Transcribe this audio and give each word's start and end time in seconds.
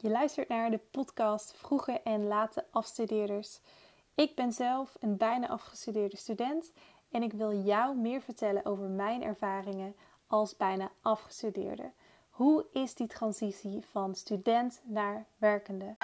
Je 0.00 0.10
luistert 0.10 0.48
naar 0.48 0.70
de 0.70 0.80
podcast 0.90 1.52
Vroege 1.56 2.00
en 2.00 2.26
Late 2.26 2.64
Afstudeerders. 2.70 3.60
Ik 4.14 4.34
ben 4.34 4.52
zelf 4.52 4.96
een 5.00 5.16
bijna 5.16 5.48
afgestudeerde 5.48 6.16
student 6.16 6.72
en 7.10 7.22
ik 7.22 7.32
wil 7.32 7.62
jou 7.62 7.96
meer 7.96 8.20
vertellen 8.20 8.64
over 8.64 8.88
mijn 8.88 9.22
ervaringen 9.22 9.94
als 10.26 10.56
bijna 10.56 10.90
afgestudeerde. 11.02 11.92
Hoe 12.30 12.66
is 12.72 12.94
die 12.94 13.06
transitie 13.06 13.84
van 13.84 14.14
student 14.14 14.80
naar 14.84 15.26
werkende? 15.36 15.96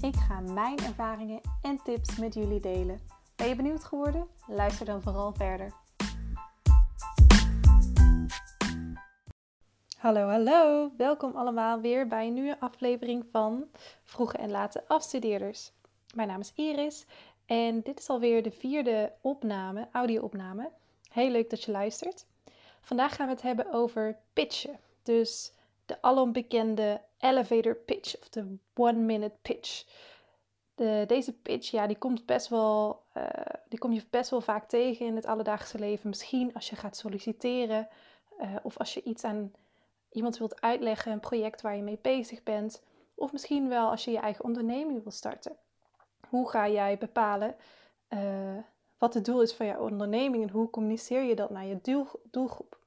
Ik 0.00 0.14
ga 0.14 0.40
mijn 0.40 0.78
ervaringen 0.78 1.40
en 1.62 1.82
tips 1.82 2.18
met 2.18 2.34
jullie 2.34 2.60
delen. 2.60 3.00
Ben 3.36 3.48
je 3.48 3.56
benieuwd 3.56 3.84
geworden? 3.84 4.28
Luister 4.46 4.86
dan 4.86 5.02
vooral 5.02 5.32
verder. 5.32 5.81
Hallo, 10.02 10.28
hallo. 10.28 10.90
Welkom 10.96 11.36
allemaal 11.36 11.80
weer 11.80 12.08
bij 12.08 12.26
een 12.26 12.32
nieuwe 12.32 12.60
aflevering 12.60 13.24
van 13.30 13.68
Vroege 14.02 14.36
en 14.36 14.50
Late 14.50 14.84
Afstudeerders. 14.86 15.72
Mijn 16.14 16.28
naam 16.28 16.40
is 16.40 16.52
Iris 16.54 17.06
en 17.46 17.80
dit 17.82 17.98
is 17.98 18.08
alweer 18.08 18.42
de 18.42 18.50
vierde 18.50 19.12
opname, 19.20 19.88
audio-opname. 19.92 20.70
Heel 21.10 21.30
leuk 21.30 21.50
dat 21.50 21.62
je 21.62 21.70
luistert. 21.70 22.26
Vandaag 22.80 23.14
gaan 23.14 23.26
we 23.26 23.32
het 23.32 23.42
hebben 23.42 23.72
over 23.72 24.18
pitchen. 24.32 24.78
Dus 25.02 25.52
de 25.86 26.02
alombekende 26.02 27.00
elevator 27.18 27.74
pitch 27.74 28.18
of 28.20 28.28
de 28.28 28.56
one-minute 28.74 29.36
pitch. 29.42 29.84
De, 30.74 31.04
deze 31.06 31.32
pitch, 31.32 31.70
ja, 31.70 31.86
die 31.86 31.98
komt 31.98 32.26
best 32.26 32.48
wel, 32.48 33.02
uh, 33.16 33.24
die 33.68 33.78
kom 33.78 33.92
je 33.92 34.04
best 34.10 34.30
wel 34.30 34.40
vaak 34.40 34.68
tegen 34.68 35.06
in 35.06 35.16
het 35.16 35.26
alledaagse 35.26 35.78
leven. 35.78 36.08
Misschien 36.08 36.54
als 36.54 36.70
je 36.70 36.76
gaat 36.76 36.96
solliciteren 36.96 37.88
uh, 38.40 38.56
of 38.62 38.78
als 38.78 38.94
je 38.94 39.02
iets 39.02 39.24
aan 39.24 39.52
iemand 40.12 40.38
wilt 40.38 40.60
uitleggen, 40.60 41.12
een 41.12 41.20
project 41.20 41.60
waar 41.60 41.76
je 41.76 41.82
mee 41.82 41.98
bezig 42.02 42.42
bent, 42.42 42.82
of 43.14 43.32
misschien 43.32 43.68
wel 43.68 43.90
als 43.90 44.04
je 44.04 44.10
je 44.10 44.18
eigen 44.18 44.44
onderneming 44.44 45.02
wil 45.02 45.12
starten. 45.12 45.56
Hoe 46.28 46.48
ga 46.48 46.68
jij 46.68 46.98
bepalen 46.98 47.56
uh, 48.08 48.20
wat 48.98 49.14
het 49.14 49.24
doel 49.24 49.42
is 49.42 49.54
van 49.54 49.66
jouw 49.66 49.88
onderneming 49.90 50.42
en 50.42 50.50
hoe 50.50 50.70
communiceer 50.70 51.22
je 51.22 51.34
dat 51.34 51.50
naar 51.50 51.66
je 51.66 51.78
doel, 51.82 52.06
doelgroep? 52.30 52.78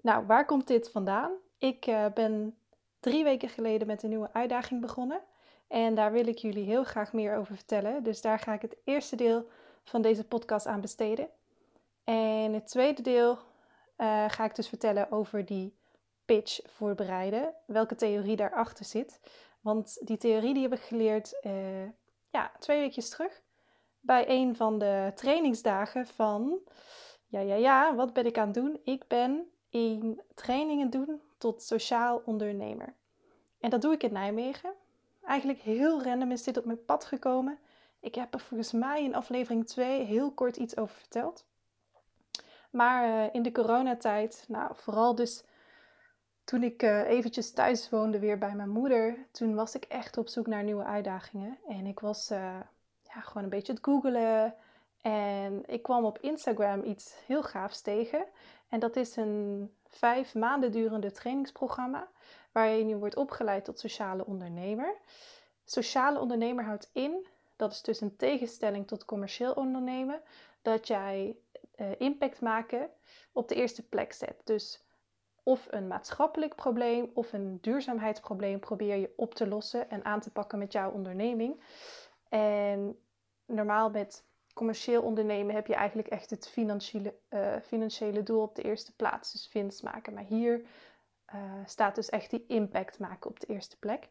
Nou, 0.00 0.26
waar 0.26 0.46
komt 0.46 0.66
dit 0.66 0.90
vandaan? 0.90 1.32
Ik 1.58 1.86
uh, 1.86 2.06
ben 2.14 2.56
drie 3.00 3.24
weken 3.24 3.48
geleden 3.48 3.86
met 3.86 4.02
een 4.02 4.08
nieuwe 4.08 4.32
uitdaging 4.32 4.80
begonnen 4.80 5.20
en 5.68 5.94
daar 5.94 6.12
wil 6.12 6.26
ik 6.26 6.38
jullie 6.38 6.64
heel 6.64 6.84
graag 6.84 7.12
meer 7.12 7.36
over 7.36 7.54
vertellen. 7.56 8.02
Dus 8.02 8.20
daar 8.20 8.38
ga 8.38 8.52
ik 8.52 8.62
het 8.62 8.76
eerste 8.84 9.16
deel 9.16 9.48
van 9.84 10.02
deze 10.02 10.24
podcast 10.24 10.66
aan 10.66 10.80
besteden. 10.80 11.28
En 12.04 12.52
het 12.52 12.66
tweede 12.66 13.02
deel 13.02 13.38
uh, 13.98 14.24
ga 14.28 14.44
ik 14.44 14.54
dus 14.54 14.68
vertellen 14.68 15.10
over 15.10 15.44
die 15.44 15.74
pitch 16.24 16.60
voorbereiden, 16.66 17.54
welke 17.66 17.94
theorie 17.94 18.36
daarachter 18.36 18.84
zit. 18.84 19.20
Want 19.60 20.06
die 20.06 20.16
theorie 20.16 20.54
die 20.54 20.62
heb 20.62 20.72
ik 20.72 20.80
geleerd 20.80 21.40
uh, 21.42 21.84
ja, 22.30 22.52
twee 22.58 22.80
weekjes 22.80 23.08
terug 23.08 23.42
bij 24.00 24.24
een 24.28 24.56
van 24.56 24.78
de 24.78 25.12
trainingsdagen 25.14 26.06
van, 26.06 26.58
ja, 27.26 27.40
ja, 27.40 27.54
ja, 27.54 27.94
wat 27.94 28.12
ben 28.12 28.26
ik 28.26 28.38
aan 28.38 28.46
het 28.46 28.54
doen? 28.54 28.80
Ik 28.84 29.08
ben 29.08 29.50
in 29.68 30.20
trainingen 30.34 30.90
doen 30.90 31.20
tot 31.38 31.62
sociaal 31.62 32.22
ondernemer. 32.24 32.94
En 33.60 33.70
dat 33.70 33.82
doe 33.82 33.92
ik 33.92 34.02
in 34.02 34.12
Nijmegen. 34.12 34.74
Eigenlijk 35.22 35.60
heel 35.60 36.02
random 36.02 36.30
is 36.30 36.42
dit 36.42 36.56
op 36.56 36.64
mijn 36.64 36.84
pad 36.84 37.04
gekomen. 37.04 37.58
Ik 38.00 38.14
heb 38.14 38.34
er 38.34 38.40
volgens 38.40 38.72
mij 38.72 39.04
in 39.04 39.14
aflevering 39.14 39.66
2 39.66 40.02
heel 40.04 40.32
kort 40.32 40.56
iets 40.56 40.76
over 40.76 40.96
verteld. 40.96 41.44
Maar 42.70 43.08
uh, 43.08 43.34
in 43.34 43.42
de 43.42 43.52
coronatijd, 43.52 44.44
nou 44.48 44.72
vooral 44.74 45.14
dus 45.14 45.44
toen 46.44 46.62
ik 46.62 46.82
uh, 46.82 47.08
eventjes 47.08 47.52
thuis 47.52 47.90
woonde 47.90 48.18
weer 48.18 48.38
bij 48.38 48.54
mijn 48.54 48.68
moeder, 48.68 49.16
toen 49.30 49.54
was 49.54 49.74
ik 49.74 49.84
echt 49.84 50.16
op 50.16 50.28
zoek 50.28 50.46
naar 50.46 50.62
nieuwe 50.62 50.84
uitdagingen. 50.84 51.58
En 51.68 51.86
ik 51.86 52.00
was 52.00 52.30
uh, 52.30 52.60
ja, 53.02 53.20
gewoon 53.20 53.42
een 53.42 53.48
beetje 53.48 53.72
het 53.72 53.84
googelen. 53.84 54.54
En 55.00 55.62
ik 55.66 55.82
kwam 55.82 56.04
op 56.04 56.18
Instagram 56.18 56.82
iets 56.82 57.14
heel 57.26 57.42
gaafs 57.42 57.80
tegen. 57.80 58.24
En 58.68 58.80
dat 58.80 58.96
is 58.96 59.16
een 59.16 59.70
vijf 59.88 60.34
maanden 60.34 60.72
durende 60.72 61.10
trainingsprogramma 61.10 62.08
waarin 62.52 62.88
je 62.88 62.96
wordt 62.96 63.16
opgeleid 63.16 63.64
tot 63.64 63.78
sociale 63.78 64.26
ondernemer. 64.26 64.94
Sociale 65.64 66.20
ondernemer 66.20 66.64
houdt 66.64 66.90
in, 66.92 67.26
dat 67.56 67.72
is 67.72 67.82
dus 67.82 68.00
een 68.00 68.16
tegenstelling 68.16 68.86
tot 68.86 69.04
commercieel 69.04 69.52
ondernemen, 69.52 70.20
dat 70.62 70.86
jij 70.86 71.36
uh, 71.80 71.86
impact 71.98 72.40
maken 72.40 72.90
op 73.32 73.48
de 73.48 73.54
eerste 73.54 73.82
plek 73.82 74.12
zet. 74.12 74.40
Dus 74.44 74.84
of 75.44 75.66
een 75.70 75.86
maatschappelijk 75.86 76.54
probleem 76.54 77.10
of 77.14 77.32
een 77.32 77.58
duurzaamheidsprobleem 77.60 78.58
probeer 78.58 78.96
je 78.96 79.12
op 79.16 79.34
te 79.34 79.48
lossen 79.48 79.90
en 79.90 80.04
aan 80.04 80.20
te 80.20 80.30
pakken 80.30 80.58
met 80.58 80.72
jouw 80.72 80.90
onderneming. 80.90 81.60
En 82.28 82.98
normaal 83.46 83.90
met 83.90 84.24
commercieel 84.54 85.02
ondernemen 85.02 85.54
heb 85.54 85.66
je 85.66 85.74
eigenlijk 85.74 86.08
echt 86.08 86.30
het 86.30 86.48
financiële, 86.48 87.14
uh, 87.30 87.56
financiële 87.62 88.22
doel 88.22 88.42
op 88.42 88.54
de 88.54 88.62
eerste 88.62 88.96
plaats, 88.96 89.32
dus 89.32 89.52
winst 89.52 89.82
maken. 89.82 90.14
Maar 90.14 90.24
hier 90.24 90.64
uh, 91.34 91.40
staat 91.64 91.94
dus 91.94 92.08
echt 92.08 92.30
die 92.30 92.44
impact 92.48 92.98
maken 92.98 93.30
op 93.30 93.40
de 93.40 93.46
eerste 93.46 93.78
plek. 93.78 94.08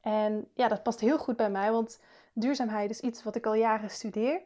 En 0.00 0.48
ja, 0.54 0.68
dat 0.68 0.82
past 0.82 1.00
heel 1.00 1.18
goed 1.18 1.36
bij 1.36 1.50
mij, 1.50 1.72
want 1.72 2.00
duurzaamheid 2.32 2.90
is 2.90 3.00
iets 3.00 3.22
wat 3.22 3.36
ik 3.36 3.46
al 3.46 3.54
jaren 3.54 3.90
studeer. 3.90 4.42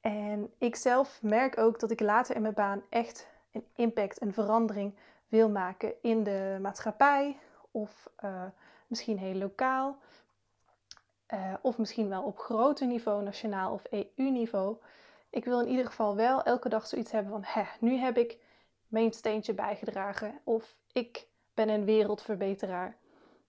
En 0.00 0.52
ik 0.58 0.76
zelf 0.76 1.22
merk 1.22 1.58
ook 1.58 1.80
dat 1.80 1.90
ik 1.90 2.00
later 2.00 2.36
in 2.36 2.42
mijn 2.42 2.54
baan 2.54 2.82
echt 2.88 3.28
een 3.52 3.64
impact, 3.74 4.22
een 4.22 4.32
verandering 4.32 4.94
wil 5.28 5.48
maken 5.48 5.94
in 6.02 6.22
de 6.22 6.58
maatschappij 6.60 7.38
of 7.70 8.10
uh, 8.24 8.44
misschien 8.86 9.18
heel 9.18 9.34
lokaal. 9.34 9.98
Uh, 11.34 11.54
of 11.62 11.78
misschien 11.78 12.08
wel 12.08 12.22
op 12.22 12.38
groter 12.38 12.86
niveau, 12.86 13.22
nationaal 13.22 13.72
of 13.72 13.82
EU-niveau. 13.90 14.76
Ik 15.30 15.44
wil 15.44 15.60
in 15.60 15.68
ieder 15.68 15.86
geval 15.86 16.16
wel 16.16 16.42
elke 16.42 16.68
dag 16.68 16.86
zoiets 16.86 17.12
hebben 17.12 17.32
van, 17.32 17.42
hè, 17.44 17.62
nu 17.80 17.96
heb 17.96 18.16
ik 18.16 18.38
mijn 18.86 19.12
steentje 19.12 19.54
bijgedragen. 19.54 20.40
Of 20.44 20.76
ik 20.92 21.26
ben 21.54 21.68
een 21.68 21.84
wereldverbeteraar. 21.84 22.96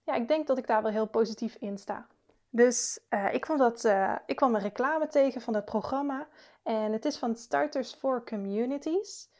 Ja, 0.04 0.14
ik 0.14 0.28
denk 0.28 0.46
dat 0.46 0.58
ik 0.58 0.66
daar 0.66 0.82
wel 0.82 0.90
heel 0.90 1.08
positief 1.08 1.54
in 1.54 1.78
sta. 1.78 2.06
Dus 2.50 3.00
uh, 3.10 3.34
ik, 3.34 3.46
vond 3.46 3.58
dat, 3.58 3.84
ik 4.26 4.36
kwam 4.36 4.54
een 4.54 4.60
reclame 4.60 5.06
tegen 5.06 5.40
van 5.40 5.54
het 5.54 5.64
programma. 5.64 6.28
En 6.62 6.92
het 6.92 7.04
is 7.04 7.18
van 7.18 7.36
Starters 7.36 7.94
for 7.94 8.24
Communities 8.24 9.30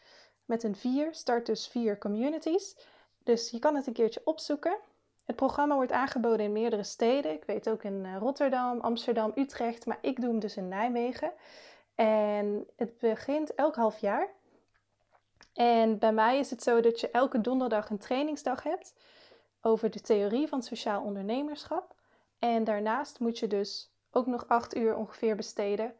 met 0.50 0.62
een 0.62 0.76
4, 0.76 1.14
start 1.14 1.46
dus 1.46 1.68
4 1.68 1.98
communities. 1.98 2.76
Dus 3.22 3.50
je 3.50 3.58
kan 3.58 3.76
het 3.76 3.86
een 3.86 3.92
keertje 3.92 4.20
opzoeken. 4.24 4.76
Het 5.24 5.36
programma 5.36 5.74
wordt 5.74 5.92
aangeboden 5.92 6.46
in 6.46 6.52
meerdere 6.52 6.82
steden. 6.82 7.32
Ik 7.32 7.44
weet 7.44 7.68
ook 7.68 7.82
in 7.82 8.04
eh, 8.04 8.16
Rotterdam, 8.18 8.80
Amsterdam, 8.80 9.32
Utrecht, 9.34 9.86
maar 9.86 9.98
ik 10.00 10.20
doe 10.20 10.30
hem 10.30 10.38
dus 10.38 10.56
in 10.56 10.68
Nijmegen. 10.68 11.32
En 11.94 12.66
het 12.76 12.98
begint 12.98 13.54
elk 13.54 13.76
half 13.76 13.98
jaar. 13.98 14.28
En 15.52 15.98
bij 15.98 16.12
mij 16.12 16.38
is 16.38 16.50
het 16.50 16.62
zo 16.62 16.80
dat 16.80 17.00
je 17.00 17.10
elke 17.10 17.40
donderdag 17.40 17.90
een 17.90 17.98
trainingsdag 17.98 18.62
hebt 18.62 18.94
over 19.60 19.90
de 19.90 20.00
theorie 20.00 20.48
van 20.48 20.62
sociaal 20.62 21.02
ondernemerschap. 21.02 21.94
En 22.38 22.64
daarnaast 22.64 23.18
moet 23.18 23.38
je 23.38 23.46
dus 23.46 23.90
ook 24.10 24.26
nog 24.26 24.48
acht 24.48 24.76
uur 24.76 24.96
ongeveer 24.96 25.36
besteden 25.36 25.94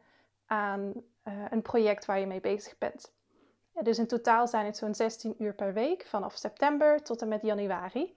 aan 0.45 0.93
uh, 1.23 1.33
een 1.49 1.61
project 1.61 2.05
waar 2.05 2.19
je 2.19 2.25
mee 2.25 2.41
bezig 2.41 2.77
bent. 2.77 3.11
Dus 3.81 3.99
in 3.99 4.07
totaal 4.07 4.47
zijn 4.47 4.65
het 4.65 4.77
zo'n 4.77 4.95
16 4.95 5.35
uur 5.37 5.53
per 5.53 5.73
week 5.73 6.05
vanaf 6.05 6.35
september 6.35 7.03
tot 7.03 7.21
en 7.21 7.27
met 7.27 7.41
januari. 7.41 8.15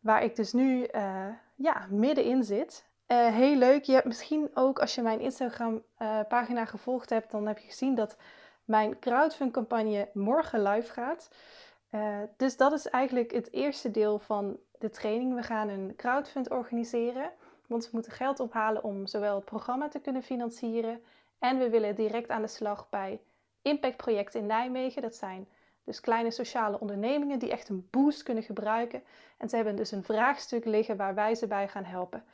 Waar 0.00 0.22
ik 0.22 0.36
dus 0.36 0.52
nu 0.52 0.88
uh, 0.94 1.26
ja, 1.54 1.86
middenin 1.90 2.44
zit. 2.44 2.86
Uh, 3.08 3.26
heel 3.26 3.56
leuk. 3.56 3.84
Je 3.84 3.92
hebt 3.92 4.06
misschien 4.06 4.50
ook, 4.54 4.78
als 4.78 4.94
je 4.94 5.02
mijn 5.02 5.20
Instagram 5.20 5.82
uh, 5.98 6.20
pagina 6.28 6.64
gevolgd 6.64 7.10
hebt, 7.10 7.30
dan 7.30 7.46
heb 7.46 7.58
je 7.58 7.66
gezien 7.66 7.94
dat 7.94 8.16
mijn 8.64 8.98
crowdfund 8.98 9.52
campagne 9.52 10.08
morgen 10.12 10.62
live 10.62 10.92
gaat. 10.92 11.30
dus 12.36 12.56
dat 12.56 12.72
is 12.72 12.88
eigenlijk 12.88 13.30
het 13.30 13.52
eerste 13.52 13.90
deel 13.90 14.18
van 14.18 14.58
de 14.78 14.90
training. 14.90 15.34
We 15.34 15.42
gaan 15.42 15.68
een 15.68 15.92
crowdfund 15.96 16.50
organiseren. 16.50 17.30
Want 17.66 17.84
we 17.84 17.90
moeten 17.92 18.12
geld 18.12 18.40
ophalen 18.40 18.84
om 18.84 19.06
zowel 19.06 19.34
het 19.34 19.44
programma 19.44 19.88
te 19.88 19.98
kunnen 19.98 20.22
financieren. 20.22 21.02
En 21.38 21.58
we 21.58 21.70
willen 21.70 21.94
direct 21.94 22.28
aan 22.28 22.42
de 22.42 22.48
slag 22.48 22.88
bij 22.90 23.20
impactprojecten 23.68 24.40
in 24.40 24.46
Nijmegen. 24.46 25.02
Dat 25.02 25.14
zijn 25.14 25.48
dus 25.84 26.00
kleine 26.00 26.30
sociale 26.30 26.80
ondernemingen 26.80 27.38
die 27.38 27.50
echt 27.50 27.68
een 27.68 27.88
boost 27.90 28.22
kunnen 28.22 28.42
gebruiken. 28.42 29.02
En 29.36 29.48
ze 29.48 29.56
hebben 29.56 29.76
dus 29.76 29.90
een 29.90 30.04
vraagstuk 30.04 30.64
liggen 30.64 30.96
waar 30.96 31.14
wij 31.14 31.34
ze 31.34 31.46
bij 31.46 31.68
gaan 31.68 31.84
helpen. 31.84 32.24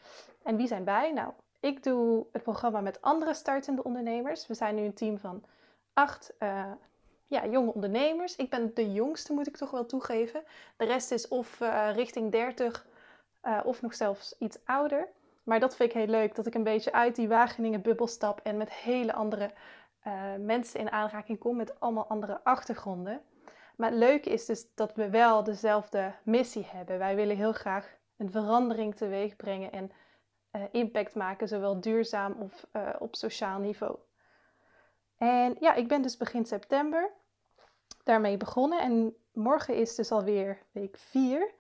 En 0.43 0.57
wie 0.57 0.67
zijn 0.67 0.85
wij? 0.85 1.13
Nou, 1.13 1.33
ik 1.61 1.83
doe 1.83 2.27
het 2.33 2.43
programma 2.43 2.81
met 2.81 3.03
andere 3.03 3.35
startende 3.35 3.85
ondernemers. 3.85 4.47
We 4.47 4.55
zijn 4.55 4.75
nu 4.75 4.83
een 4.83 4.95
team 4.95 5.19
van 5.19 5.45
acht 5.93 6.35
uh, 6.39 6.73
ja, 7.27 7.47
jonge 7.47 7.73
ondernemers. 7.73 8.37
Ik 8.37 8.51
ben 8.51 8.71
de 8.75 8.93
jongste, 8.93 9.33
moet 9.33 9.47
ik 9.47 9.57
toch 9.57 9.71
wel 9.71 9.87
toegeven. 9.87 10.43
De 10.77 10.85
rest 10.85 11.11
is 11.11 11.29
of 11.29 11.61
uh, 11.61 11.89
richting 11.95 12.33
30 12.33 12.87
uh, 13.45 13.61
of 13.65 13.83
nog 13.83 13.95
zelfs 13.95 14.35
iets 14.39 14.59
ouder. 14.65 15.09
Maar 15.43 15.61
dat 15.61 15.77
vind 15.77 15.91
ik 15.91 15.97
heel 15.97 16.07
leuk, 16.07 16.35
dat 16.35 16.47
ik 16.47 16.55
een 16.55 16.63
beetje 16.63 16.93
uit 16.93 17.17
die 17.17 17.29
Wageningen 17.29 17.83
bubbel 17.83 18.07
stap 18.07 18.41
en 18.43 18.57
met 18.57 18.73
hele 18.73 19.13
andere 19.13 19.51
uh, 20.07 20.35
mensen 20.39 20.81
in 20.81 20.91
aanraking 20.91 21.39
kom 21.39 21.57
met 21.57 21.81
allemaal 21.81 22.07
andere 22.07 22.45
achtergronden. 22.45 23.23
Maar 23.77 23.91
het 23.91 23.99
leuke 23.99 24.31
is 24.31 24.45
dus 24.45 24.75
dat 24.75 24.95
we 24.95 25.11
wel 25.11 25.45
dezelfde 25.45 26.15
missie 26.23 26.67
hebben. 26.67 26.99
Wij 26.99 27.17
willen 27.17 27.37
heel 27.37 27.53
graag 27.53 27.97
een 28.17 28.31
verandering 28.31 28.95
teweeg 28.95 29.37
brengen 29.37 29.73
en 29.73 29.91
uh, 30.53 30.63
impact 30.71 31.15
maken, 31.15 31.49
zowel 31.49 31.81
duurzaam 31.81 32.33
of 32.33 32.67
uh, 32.73 32.89
op 32.99 33.17
sociaal 33.17 33.59
niveau. 33.59 33.99
En 35.17 35.57
ja, 35.61 35.75
ik 35.75 35.89
ben 35.89 36.03
dus 36.03 36.17
begin 36.17 36.45
september 36.45 37.11
daarmee 38.03 38.37
begonnen. 38.37 38.81
En 38.81 39.17
morgen 39.33 39.75
is 39.75 39.95
dus 39.95 40.11
alweer 40.13 40.59
week 40.73 40.97
4, 40.99 41.51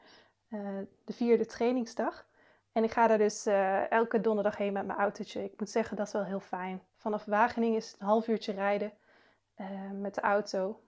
uh, 0.48 0.78
de 1.04 1.12
vierde 1.12 1.46
trainingsdag. 1.46 2.26
En 2.74 2.84
ik 2.84 2.92
ga 2.92 3.06
daar 3.06 3.18
dus 3.18 3.46
elke 3.88 4.20
donderdag 4.20 4.56
heen 4.56 4.72
met 4.72 4.86
mijn 4.86 4.98
autootje. 4.98 5.44
Ik 5.44 5.58
moet 5.58 5.70
zeggen, 5.70 5.96
dat 5.96 6.06
is 6.06 6.12
wel 6.12 6.24
heel 6.24 6.40
fijn. 6.40 6.82
Vanaf 6.96 7.24
Wageningen 7.24 7.76
is 7.76 7.90
het 7.90 8.00
een 8.00 8.06
half 8.06 8.28
uurtje 8.28 8.52
rijden 8.52 8.92
met 9.92 10.14
de 10.14 10.20
auto. 10.20 10.80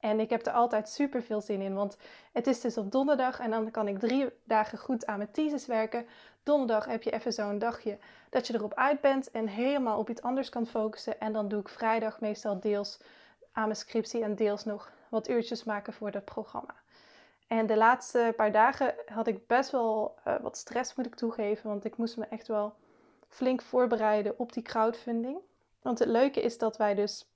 En 0.00 0.20
ik 0.20 0.30
heb 0.30 0.46
er 0.46 0.52
altijd 0.52 0.88
super 0.88 1.22
veel 1.22 1.40
zin 1.40 1.60
in, 1.60 1.74
want 1.74 1.96
het 2.32 2.46
is 2.46 2.60
dus 2.60 2.78
op 2.78 2.92
donderdag 2.92 3.40
en 3.40 3.50
dan 3.50 3.70
kan 3.70 3.88
ik 3.88 3.98
drie 3.98 4.28
dagen 4.44 4.78
goed 4.78 5.06
aan 5.06 5.16
mijn 5.16 5.30
thesis 5.30 5.66
werken. 5.66 6.06
Donderdag 6.42 6.84
heb 6.84 7.02
je 7.02 7.10
even 7.10 7.32
zo'n 7.32 7.58
dagje 7.58 7.98
dat 8.30 8.46
je 8.46 8.54
erop 8.54 8.74
uit 8.74 9.00
bent 9.00 9.30
en 9.30 9.46
helemaal 9.48 9.98
op 9.98 10.10
iets 10.10 10.22
anders 10.22 10.48
kan 10.48 10.66
focussen. 10.66 11.20
En 11.20 11.32
dan 11.32 11.48
doe 11.48 11.60
ik 11.60 11.68
vrijdag 11.68 12.20
meestal 12.20 12.60
deels 12.60 13.00
aan 13.52 13.64
mijn 13.64 13.76
scriptie 13.76 14.22
en 14.22 14.34
deels 14.34 14.64
nog 14.64 14.92
wat 15.08 15.28
uurtjes 15.28 15.64
maken 15.64 15.92
voor 15.92 16.10
dat 16.10 16.24
programma. 16.24 16.74
En 17.58 17.66
de 17.66 17.76
laatste 17.76 18.32
paar 18.36 18.52
dagen 18.52 18.94
had 19.06 19.26
ik 19.26 19.46
best 19.46 19.70
wel 19.70 20.18
uh, 20.26 20.40
wat 20.40 20.56
stress, 20.56 20.94
moet 20.94 21.06
ik 21.06 21.14
toegeven, 21.14 21.68
want 21.68 21.84
ik 21.84 21.96
moest 21.96 22.16
me 22.16 22.24
echt 22.24 22.46
wel 22.46 22.74
flink 23.28 23.62
voorbereiden 23.62 24.38
op 24.38 24.52
die 24.52 24.62
crowdfunding. 24.62 25.38
Want 25.82 25.98
het 25.98 26.08
leuke 26.08 26.40
is 26.40 26.58
dat 26.58 26.76
wij 26.76 26.94
dus 26.94 27.32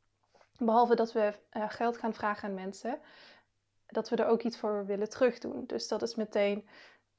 Behalve 0.58 0.94
dat 0.94 1.12
we 1.12 1.32
uh, 1.52 1.64
geld 1.68 1.98
gaan 1.98 2.14
vragen 2.14 2.48
aan 2.48 2.54
mensen, 2.54 2.98
dat 3.86 4.08
we 4.08 4.16
er 4.16 4.26
ook 4.26 4.42
iets 4.42 4.58
voor 4.58 4.86
willen 4.86 5.08
terugdoen. 5.08 5.64
Dus 5.66 5.88
dat 5.88 6.02
is 6.02 6.14
meteen 6.14 6.68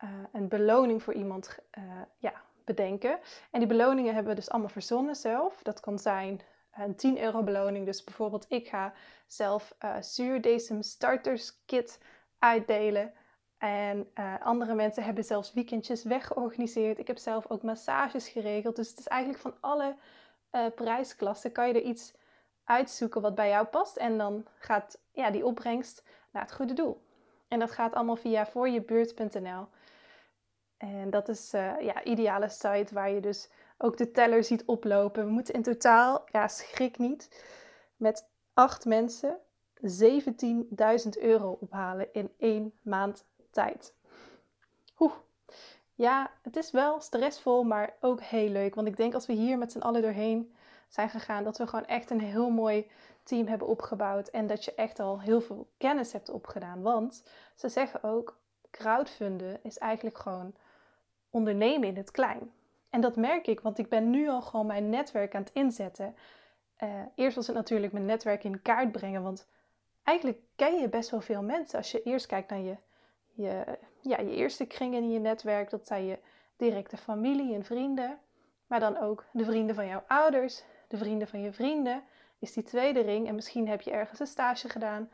uh, 0.04 0.10
een 0.31 0.48
beloning 0.48 1.04
voor 1.04 1.13
iemand 1.13 1.57
uh, 1.78 1.84
ja, 2.18 2.34
bedenken. 2.66 3.19
En 3.51 3.60
die 3.60 3.68
beloningen 3.68 4.13
hebben 4.13 4.31
we 4.34 4.40
dus 4.40 4.50
allemaal 4.50 4.69
verzonnen 4.69 5.16
zelf. 5.16 5.63
Dat 5.63 5.80
kan 5.80 6.00
zijn 6.00 6.42
een 6.74 6.96
10 6.96 7.22
euro 7.22 7.44
beloning. 7.44 7.86
Dus 7.86 8.04
bijvoorbeeld 8.04 8.46
ik 8.50 8.68
ga 8.68 8.94
zelf 9.28 9.75
zuurdesem 10.00 10.81
starters 10.81 11.62
kit 11.66 12.00
uitdelen. 12.39 13.13
En 13.57 14.07
andere 14.44 14.75
mensen 14.75 15.03
hebben 15.03 15.24
zelfs 15.24 15.53
weekendjes 15.53 16.03
weggeorganiseerd. 16.03 17.00
Ik 17.00 17.07
heb 17.07 17.18
zelf 17.18 17.50
ook 17.50 17.63
massages 17.63 18.27
geregeld. 18.30 18.75
Dus 18.75 18.89
het 18.89 19.00
is 19.00 19.07
eigenlijk 19.07 19.41
van 19.41 19.56
alle 19.59 19.95
prijsklassen 20.75 21.51
kan 21.51 21.68
je 21.68 21.74
er 21.74 21.81
iets 21.81 22.13
uitzoeken 22.63 23.21
wat 23.21 23.36
bij 23.36 23.50
jou 23.50 23.65
past. 23.65 23.97
En 23.97 24.18
dan 24.18 24.45
gaat 24.59 25.00
ja, 25.12 25.31
die 25.31 25.45
opbrengst 25.45 26.03
naar 26.31 26.41
het 26.41 26.53
goede 26.53 26.74
doel. 26.74 27.01
En 27.47 27.59
dat 27.59 27.71
gaat 27.71 27.94
allemaal 27.94 28.15
via 28.15 28.45
voorjebuurt.nl. 28.45 29.68
En 30.77 31.09
dat 31.09 31.30
is 31.30 31.53
uh, 31.53 31.81
ja, 31.81 32.03
ideale 32.03 32.50
site 32.50 32.94
waar 32.94 33.09
je 33.09 33.19
dus 33.19 33.50
ook 33.77 33.97
de 33.97 34.12
teller 34.12 34.44
ziet 34.44 34.65
oplopen. 34.65 35.25
We 35.25 35.31
moeten 35.31 35.53
in 35.53 35.63
totaal, 35.63 36.24
ja, 36.31 36.47
schrik 36.47 36.97
niet, 36.97 37.45
met 37.95 38.30
acht 38.53 38.86
mensen 38.86 39.38
17.000 39.81 41.21
euro 41.21 41.57
ophalen 41.59 42.13
in 42.13 42.31
één 42.37 42.73
maand 42.81 43.25
tijd. 43.51 43.93
Oeh. 44.99 45.13
Ja, 45.95 46.31
het 46.41 46.55
is 46.55 46.71
wel 46.71 47.01
stressvol, 47.01 47.63
maar 47.63 47.93
ook 47.99 48.21
heel 48.21 48.49
leuk. 48.49 48.75
Want 48.75 48.87
ik 48.87 48.97
denk 48.97 49.13
als 49.13 49.25
we 49.25 49.33
hier 49.33 49.57
met 49.57 49.71
z'n 49.71 49.79
allen 49.79 50.01
doorheen 50.01 50.53
zijn 50.87 51.09
gegaan. 51.09 51.43
Dat 51.43 51.57
we 51.57 51.67
gewoon 51.67 51.85
echt 51.85 52.09
een 52.09 52.21
heel 52.21 52.49
mooi 52.49 52.91
team 53.23 53.47
hebben 53.47 53.67
opgebouwd. 53.67 54.27
En 54.27 54.47
dat 54.47 54.65
je 54.65 54.73
echt 54.73 54.99
al 54.99 55.21
heel 55.21 55.41
veel 55.41 55.69
kennis 55.77 56.11
hebt 56.13 56.29
opgedaan. 56.29 56.81
Want 56.81 57.23
ze 57.55 57.69
zeggen 57.69 58.03
ook, 58.03 58.37
crowdfunden 58.71 59.59
is 59.63 59.77
eigenlijk 59.77 60.17
gewoon 60.17 60.53
ondernemen 61.29 61.87
in 61.87 61.97
het 61.97 62.11
klein. 62.11 62.51
En 62.89 63.01
dat 63.01 63.15
merk 63.15 63.47
ik, 63.47 63.59
want 63.59 63.77
ik 63.77 63.89
ben 63.89 64.09
nu 64.09 64.29
al 64.29 64.41
gewoon 64.41 64.65
mijn 64.65 64.89
netwerk 64.89 65.35
aan 65.35 65.43
het 65.43 65.53
inzetten. 65.53 66.15
Uh, 66.83 66.89
eerst 67.15 67.35
was 67.35 67.47
het 67.47 67.55
natuurlijk 67.55 67.93
mijn 67.93 68.05
netwerk 68.05 68.43
in 68.43 68.61
kaart 68.61 68.91
brengen, 68.91 69.23
want 69.23 69.47
eigenlijk 70.09 70.39
ken 70.56 70.79
je 70.79 70.89
best 70.89 71.09
wel 71.09 71.21
veel 71.21 71.41
mensen. 71.41 71.77
Als 71.77 71.91
je 71.91 72.03
eerst 72.03 72.25
kijkt 72.25 72.50
naar 72.50 72.59
je, 72.59 72.77
je, 73.33 73.77
ja, 74.01 74.19
je 74.19 74.35
eerste 74.35 74.65
kring 74.65 74.95
in 74.95 75.11
je 75.11 75.19
netwerk, 75.19 75.69
dat 75.69 75.88
zijn 75.88 76.06
je 76.06 76.19
directe 76.56 76.97
familie 76.97 77.53
en 77.53 77.63
vrienden. 77.63 78.19
Maar 78.67 78.79
dan 78.79 78.97
ook 78.97 79.25
de 79.31 79.45
vrienden 79.45 79.75
van 79.75 79.88
jouw 79.88 80.03
ouders, 80.07 80.63
de 80.88 80.97
vrienden 80.97 81.27
van 81.27 81.41
je 81.41 81.53
vrienden, 81.53 82.03
is 82.39 82.53
die 82.53 82.63
tweede 82.63 83.00
ring. 83.00 83.27
En 83.27 83.35
misschien 83.35 83.67
heb 83.67 83.81
je 83.81 83.91
ergens 83.91 84.19
een 84.19 84.27
stage 84.27 84.69
gedaan 84.69 85.09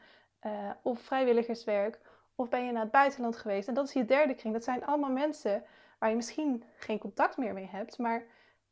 uh, 0.45 0.69
of 0.81 0.99
vrijwilligerswerk. 0.99 1.99
Of 2.35 2.49
ben 2.49 2.65
je 2.65 2.71
naar 2.71 2.81
het 2.81 2.91
buitenland 2.91 3.35
geweest. 3.35 3.67
En 3.67 3.73
dat 3.73 3.87
is 3.87 3.93
je 3.93 4.05
derde 4.05 4.35
kring. 4.35 4.53
Dat 4.53 4.63
zijn 4.63 4.85
allemaal 4.85 5.11
mensen 5.11 5.63
waar 5.99 6.09
je 6.09 6.15
misschien 6.15 6.63
geen 6.75 6.99
contact 6.99 7.37
meer 7.37 7.53
mee 7.53 7.69
hebt. 7.71 7.97
Maar 7.97 8.23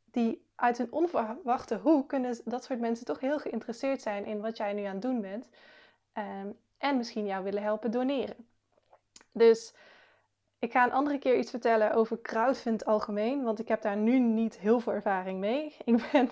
die 0.05 0.45
uit 0.55 0.79
een 0.79 0.91
onverwachte 0.91 1.77
hoek 1.77 2.09
kunnen 2.09 2.37
dat 2.45 2.63
soort 2.63 2.79
mensen 2.79 3.05
toch 3.05 3.19
heel 3.19 3.39
geïnteresseerd 3.39 4.01
zijn 4.01 4.25
in 4.25 4.41
wat 4.41 4.57
jij 4.57 4.73
nu 4.73 4.83
aan 4.83 4.93
het 4.93 5.01
doen 5.01 5.21
bent. 5.21 5.47
Um, 6.17 6.57
en 6.77 6.97
misschien 6.97 7.25
jou 7.25 7.43
willen 7.43 7.63
helpen 7.63 7.91
doneren. 7.91 8.35
Dus 9.31 9.73
ik 10.59 10.71
ga 10.71 10.83
een 10.83 10.91
andere 10.91 11.19
keer 11.19 11.37
iets 11.37 11.49
vertellen 11.49 11.93
over 11.93 12.21
crowdfund 12.21 12.85
algemeen, 12.85 13.43
want 13.43 13.59
ik 13.59 13.67
heb 13.67 13.81
daar 13.81 13.97
nu 13.97 14.19
niet 14.19 14.59
heel 14.59 14.79
veel 14.79 14.93
ervaring 14.93 15.39
mee. 15.39 15.75
Ik 15.85 16.09
ben 16.11 16.29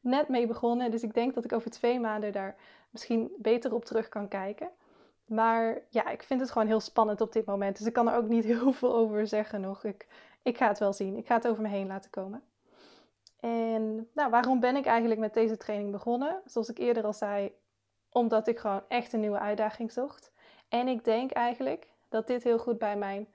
net 0.00 0.28
mee 0.28 0.46
begonnen, 0.46 0.90
dus 0.90 1.02
ik 1.02 1.14
denk 1.14 1.34
dat 1.34 1.44
ik 1.44 1.52
over 1.52 1.70
twee 1.70 2.00
maanden 2.00 2.32
daar 2.32 2.56
misschien 2.90 3.32
beter 3.38 3.74
op 3.74 3.84
terug 3.84 4.08
kan 4.08 4.28
kijken. 4.28 4.70
Maar 5.24 5.78
ja, 5.88 6.08
ik 6.08 6.22
vind 6.22 6.40
het 6.40 6.50
gewoon 6.50 6.68
heel 6.68 6.80
spannend 6.80 7.20
op 7.20 7.32
dit 7.32 7.44
moment, 7.44 7.78
dus 7.78 7.86
ik 7.86 7.92
kan 7.92 8.08
er 8.08 8.16
ook 8.16 8.28
niet 8.28 8.44
heel 8.54 8.72
veel 8.72 8.94
over 8.94 9.26
zeggen 9.26 9.60
nog. 9.60 9.84
Ik, 9.84 10.06
ik 10.42 10.56
ga 10.56 10.68
het 10.68 10.78
wel 10.78 10.92
zien, 10.92 11.16
ik 11.16 11.26
ga 11.26 11.34
het 11.34 11.48
over 11.48 11.62
me 11.62 11.68
heen 11.68 11.86
laten 11.86 12.10
komen. 12.10 12.42
En 13.40 14.08
nou, 14.14 14.30
waarom 14.30 14.60
ben 14.60 14.76
ik 14.76 14.86
eigenlijk 14.86 15.20
met 15.20 15.34
deze 15.34 15.56
training 15.56 15.90
begonnen? 15.90 16.40
Zoals 16.44 16.68
ik 16.68 16.78
eerder 16.78 17.04
al 17.04 17.12
zei, 17.12 17.52
omdat 18.12 18.48
ik 18.48 18.58
gewoon 18.58 18.84
echt 18.88 19.12
een 19.12 19.20
nieuwe 19.20 19.38
uitdaging 19.38 19.92
zocht. 19.92 20.32
En 20.68 20.88
ik 20.88 21.04
denk 21.04 21.30
eigenlijk 21.30 21.88
dat 22.08 22.26
dit 22.26 22.42
heel 22.42 22.58
goed 22.58 22.78
bij 22.78 22.96
mijn 22.96 23.28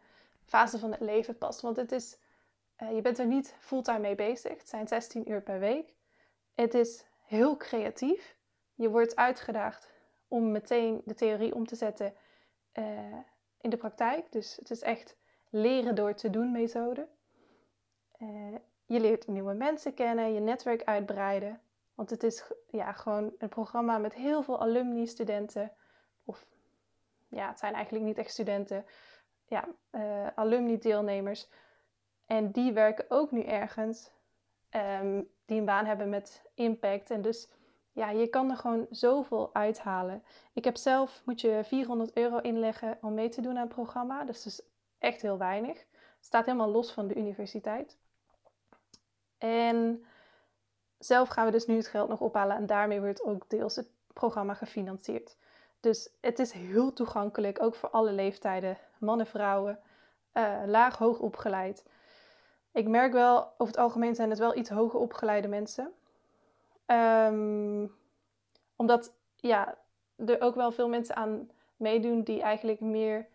fase 0.46 0.80
van 0.80 0.92
het 0.92 1.00
leven 1.00 1.38
past. 1.38 1.62
Want 1.62 1.76
het 1.76 1.92
is, 1.92 2.18
uh, 2.84 2.96
je 2.96 3.02
bent 3.02 3.20
er 3.20 3.26
niet 3.26 3.56
fulltime 3.60 4.00
mee 4.00 4.16
bezig. 4.16 4.58
Het 4.58 4.70
zijn 4.70 4.88
16 4.88 5.32
uur 5.32 5.42
per 5.42 5.60
week. 5.60 5.94
Het 6.56 6.74
is 6.74 7.06
heel 7.26 7.58
creatief. 7.58 8.36
Je 8.76 8.90
wordt 8.90 9.16
uitgedaagd 9.16 9.90
om 10.28 10.52
meteen 10.52 11.02
de 11.06 11.14
theorie 11.14 11.56
om 11.56 11.66
te 11.66 11.76
zetten 11.76 12.14
uh, 12.74 12.86
in 13.62 13.70
de 13.70 13.78
praktijk. 13.78 14.32
Dus 14.32 14.56
het 14.56 14.70
is 14.70 14.82
echt 14.82 15.16
leren 15.50 15.96
door 15.96 16.14
te 16.14 16.30
doen 16.30 16.52
methode. 16.52 17.08
Uh, 18.20 18.56
je 18.86 19.00
leert 19.00 19.28
nieuwe 19.28 19.54
mensen 19.54 19.94
kennen, 19.94 20.34
je 20.34 20.40
netwerk 20.40 20.84
uitbreiden. 20.84 21.62
Want 21.98 22.10
het 22.10 22.24
is 22.24 22.52
ja, 22.70 22.92
gewoon 22.92 23.34
een 23.38 23.50
programma 23.50 23.98
met 23.98 24.14
heel 24.14 24.44
veel 24.44 24.62
alumni-studenten. 24.62 25.72
Of 26.26 26.48
ja, 27.28 27.48
het 27.48 27.60
zijn 27.60 27.74
eigenlijk 27.74 28.06
niet 28.06 28.18
echt 28.18 28.32
studenten 28.32 28.86
ja, 29.46 29.68
uh, 29.92 30.28
alumni-deelnemers. 30.36 31.50
En 32.26 32.52
die 32.52 32.74
werken 32.74 33.06
ook 33.10 33.32
nu 33.32 33.42
ergens 33.42 34.12
um, 35.02 35.30
die 35.46 35.60
een 35.60 35.66
baan 35.66 35.86
hebben 35.86 36.10
met 36.10 36.42
impact. 36.54 37.10
En 37.10 37.22
dus 37.22 37.50
ja, 37.92 38.10
je 38.10 38.28
kan 38.28 38.50
er 38.50 38.58
gewoon 38.58 38.86
zoveel 38.90 39.50
uithalen. 39.54 40.24
Ik 40.54 40.64
heb 40.64 40.78
zelf, 40.78 41.22
moet 41.26 41.42
je 41.42 41.62
400 41.64 42.14
euro 42.14 42.38
inleggen 42.38 42.98
om 43.02 43.14
mee 43.14 43.30
te 43.30 43.42
doen 43.42 43.56
aan 43.56 43.66
het 43.66 43.74
programma. 43.74 44.24
Dus 44.24 44.44
dat 44.44 44.54
is 44.54 44.62
echt 44.98 45.22
heel 45.22 45.38
weinig. 45.38 45.78
Het 45.78 46.26
staat 46.26 46.46
helemaal 46.46 46.72
los 46.72 46.92
van 46.92 47.08
de 47.08 47.16
universiteit. 47.16 47.98
En 49.38 50.06
zelf 51.00 51.30
gaan 51.30 51.46
we 51.46 51.52
dus 51.52 51.66
nu 51.66 51.76
het 51.76 51.88
geld 51.88 52.10
nog 52.10 52.22
ophalen 52.22 52.56
en 52.56 52.66
daarmee 52.66 53.00
wordt 53.00 53.24
ook 53.24 53.50
deels 53.50 53.76
het 53.76 53.88
programma 54.14 54.54
gefinancierd. 54.54 55.36
Dus 55.80 56.10
het 56.22 56.40
is 56.40 56.52
heel 56.52 56.94
toegankelijk, 56.94 57.62
ook 57.62 57.76
voor 57.76 57.90
alle 57.90 58.12
leeftijden, 58.12 58.78
mannen, 59.00 59.28
vrouwen, 59.28 59.80
uh, 60.34 60.62
laag, 60.66 60.98
hoog 60.98 61.20
opgeleid. 61.20 61.86
Ik 62.72 62.88
merk 62.88 63.14
wel, 63.14 63.44
over 63.44 63.74
het 63.74 63.78
algemeen 63.78 64.16
zijn 64.16 64.30
het 64.30 64.40
wel 64.40 64.56
iets 64.56 64.70
hoger 64.70 65.00
opgeleide 65.00 65.48
mensen. 65.48 65.94
Um, 66.86 67.96
omdat 68.76 69.14
ja, 69.36 69.78
er 70.16 70.42
ook 70.42 70.56
wel 70.56 70.72
veel 70.72 70.90
mensen 70.90 71.16
aan 71.16 71.50
meedoen 71.76 72.24
die 72.24 72.42
eigenlijk 72.42 72.80
meer 72.80 73.28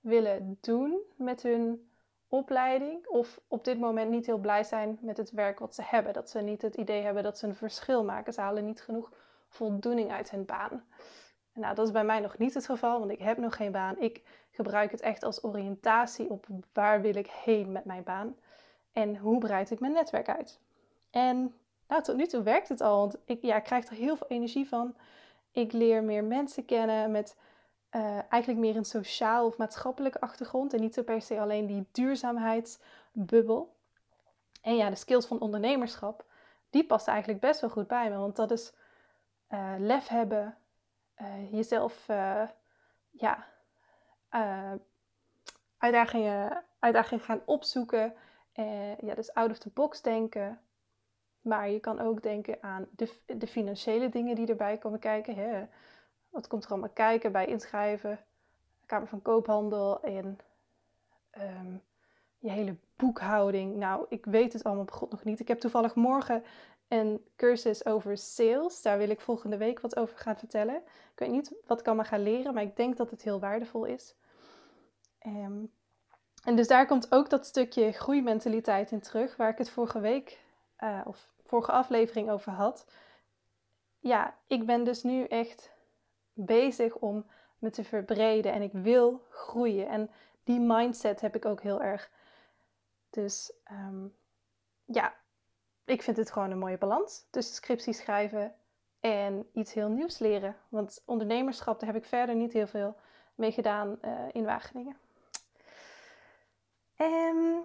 willen 0.00 0.58
doen 0.60 0.98
met 1.16 1.42
hun 1.42 1.90
opleiding. 2.32 3.06
Of 3.06 3.40
op 3.48 3.64
dit 3.64 3.78
moment 3.78 4.10
niet 4.10 4.26
heel 4.26 4.38
blij 4.38 4.64
zijn 4.64 4.98
met 5.00 5.16
het 5.16 5.30
werk 5.30 5.58
wat 5.58 5.74
ze 5.74 5.82
hebben. 5.84 6.12
Dat 6.12 6.30
ze 6.30 6.40
niet 6.40 6.62
het 6.62 6.74
idee 6.74 7.02
hebben 7.02 7.22
dat 7.22 7.38
ze 7.38 7.46
een 7.46 7.54
verschil 7.54 8.04
maken. 8.04 8.32
Ze 8.32 8.40
halen 8.40 8.64
niet 8.64 8.82
genoeg 8.82 9.12
voldoening 9.48 10.12
uit 10.12 10.30
hun 10.30 10.44
baan. 10.44 10.84
Nou, 11.54 11.74
dat 11.74 11.86
is 11.86 11.92
bij 11.92 12.04
mij 12.04 12.20
nog 12.20 12.38
niet 12.38 12.54
het 12.54 12.66
geval, 12.66 12.98
want 12.98 13.10
ik 13.10 13.18
heb 13.18 13.38
nog 13.38 13.56
geen 13.56 13.72
baan. 13.72 14.00
Ik 14.00 14.22
gebruik 14.50 14.90
het 14.90 15.00
echt 15.00 15.22
als 15.22 15.44
oriëntatie 15.44 16.30
op 16.30 16.46
waar 16.72 17.00
wil 17.00 17.14
ik 17.14 17.26
heen 17.26 17.72
met 17.72 17.84
mijn 17.84 18.02
baan 18.02 18.36
en 18.92 19.16
hoe 19.16 19.38
breid 19.38 19.70
ik 19.70 19.80
mijn 19.80 19.92
netwerk 19.92 20.28
uit. 20.28 20.60
En 21.10 21.54
nou, 21.88 22.02
tot 22.02 22.16
nu 22.16 22.26
toe 22.26 22.42
werkt 22.42 22.68
het 22.68 22.80
al, 22.80 22.98
want 22.98 23.16
ik, 23.24 23.42
ja, 23.42 23.56
ik 23.56 23.64
krijg 23.64 23.86
er 23.86 23.96
heel 23.96 24.16
veel 24.16 24.28
energie 24.28 24.68
van. 24.68 24.94
Ik 25.50 25.72
leer 25.72 26.02
meer 26.02 26.24
mensen 26.24 26.64
kennen 26.64 27.10
met 27.10 27.36
eigenlijk 28.28 28.58
meer 28.60 28.76
een 28.76 28.84
sociaal 28.84 29.46
of 29.46 29.56
maatschappelijke 29.56 30.20
achtergrond 30.20 30.72
en 30.72 30.80
niet 30.80 30.94
zo 30.94 31.02
per 31.02 31.22
se 31.22 31.40
alleen 31.40 31.66
die 31.66 31.86
duurzaamheidsbubbel. 31.92 33.76
En 34.62 34.76
ja, 34.76 34.90
de 34.90 34.96
skills 34.96 35.26
van 35.26 35.40
ondernemerschap, 35.40 36.24
die 36.70 36.86
past 36.86 37.08
eigenlijk 37.08 37.40
best 37.40 37.60
wel 37.60 37.70
goed 37.70 37.86
bij 37.86 38.10
me, 38.10 38.16
want 38.16 38.36
dat 38.36 38.50
is 38.50 38.72
uh, 39.50 39.74
lef 39.78 40.08
hebben, 40.08 40.56
uh, 41.20 41.52
jezelf 41.52 42.06
ja, 43.10 43.46
uitdagingen, 45.78 46.64
uitdagingen 46.78 47.24
gaan 47.24 47.42
opzoeken. 47.44 48.14
ja, 49.00 49.14
dus 49.14 49.34
out 49.34 49.50
of 49.50 49.58
the 49.58 49.70
box 49.74 50.02
denken. 50.02 50.60
Maar 51.40 51.70
je 51.70 51.80
kan 51.80 52.00
ook 52.00 52.22
denken 52.22 52.62
aan 52.62 52.86
de, 52.90 53.12
de 53.26 53.46
financiële 53.46 54.08
dingen 54.08 54.34
die 54.34 54.46
erbij 54.46 54.78
komen 54.78 54.98
kijken. 54.98 55.34
Hè. 55.34 55.66
Wat 56.32 56.46
komt 56.46 56.64
er 56.64 56.70
allemaal 56.70 56.88
kijken 56.88 57.32
bij 57.32 57.46
inschrijven, 57.46 58.18
Kamer 58.86 59.08
van 59.08 59.22
Koophandel 59.22 60.00
en 60.02 60.38
um, 61.38 61.82
je 62.38 62.50
hele 62.50 62.76
boekhouding. 62.96 63.76
Nou, 63.76 64.06
ik 64.08 64.24
weet 64.24 64.52
het 64.52 64.64
allemaal 64.64 64.86
God 64.90 65.10
nog 65.10 65.24
niet. 65.24 65.40
Ik 65.40 65.48
heb 65.48 65.60
toevallig 65.60 65.94
morgen 65.94 66.44
een 66.88 67.24
cursus 67.36 67.86
over 67.86 68.16
sales. 68.16 68.82
Daar 68.82 68.98
wil 68.98 69.10
ik 69.10 69.20
volgende 69.20 69.56
week 69.56 69.80
wat 69.80 69.96
over 69.96 70.18
gaan 70.18 70.36
vertellen. 70.36 70.76
Ik 71.12 71.18
weet 71.18 71.30
niet 71.30 71.54
wat 71.66 71.80
ik 71.80 71.86
allemaal 71.86 72.04
ga 72.04 72.18
leren, 72.18 72.54
maar 72.54 72.62
ik 72.62 72.76
denk 72.76 72.96
dat 72.96 73.10
het 73.10 73.22
heel 73.22 73.40
waardevol 73.40 73.84
is. 73.84 74.14
Um, 75.26 75.72
en 76.44 76.56
dus 76.56 76.66
daar 76.66 76.86
komt 76.86 77.12
ook 77.12 77.30
dat 77.30 77.46
stukje 77.46 77.92
groeimentaliteit 77.92 78.90
in 78.90 79.00
terug, 79.00 79.36
waar 79.36 79.50
ik 79.50 79.58
het 79.58 79.70
vorige 79.70 80.00
week 80.00 80.40
uh, 80.78 81.00
of 81.04 81.28
vorige 81.44 81.72
aflevering 81.72 82.30
over 82.30 82.52
had. 82.52 82.86
Ja, 83.98 84.36
ik 84.46 84.66
ben 84.66 84.84
dus 84.84 85.02
nu 85.02 85.24
echt 85.24 85.71
bezig 86.44 86.94
om 86.94 87.26
me 87.58 87.70
te 87.70 87.84
verbreden 87.84 88.52
en 88.52 88.62
ik 88.62 88.72
wil 88.72 89.26
groeien. 89.30 89.88
En 89.88 90.10
die 90.44 90.60
mindset 90.60 91.20
heb 91.20 91.36
ik 91.36 91.44
ook 91.44 91.62
heel 91.62 91.82
erg. 91.82 92.10
Dus 93.10 93.52
um, 93.70 94.14
ja, 94.84 95.14
ik 95.84 96.02
vind 96.02 96.16
het 96.16 96.32
gewoon 96.32 96.50
een 96.50 96.58
mooie 96.58 96.78
balans 96.78 97.26
tussen 97.30 97.54
scriptie 97.54 97.92
schrijven 97.92 98.54
en 99.00 99.48
iets 99.52 99.72
heel 99.72 99.88
nieuws 99.88 100.18
leren. 100.18 100.56
Want 100.68 101.02
ondernemerschap, 101.06 101.80
daar 101.80 101.92
heb 101.92 102.02
ik 102.02 102.08
verder 102.08 102.34
niet 102.34 102.52
heel 102.52 102.66
veel 102.66 102.96
mee 103.34 103.52
gedaan 103.52 103.98
uh, 104.04 104.28
in 104.32 104.44
Wageningen. 104.44 104.96
En 106.96 107.64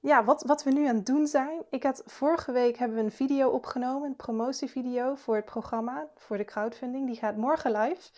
ja, 0.00 0.24
wat, 0.24 0.42
wat 0.42 0.62
we 0.64 0.70
nu 0.70 0.86
aan 0.86 0.96
het 0.96 1.06
doen 1.06 1.26
zijn. 1.26 1.62
Ik 1.70 1.82
had 1.82 2.02
vorige 2.06 2.52
week 2.52 2.76
hebben 2.76 2.96
we 2.96 3.04
een 3.04 3.12
video 3.12 3.48
opgenomen, 3.48 4.08
een 4.08 4.16
promotievideo 4.16 5.14
voor 5.14 5.36
het 5.36 5.44
programma, 5.44 6.08
voor 6.16 6.36
de 6.36 6.44
crowdfunding. 6.44 7.06
Die 7.06 7.16
gaat 7.16 7.36
morgen 7.36 7.72
live. 7.72 8.10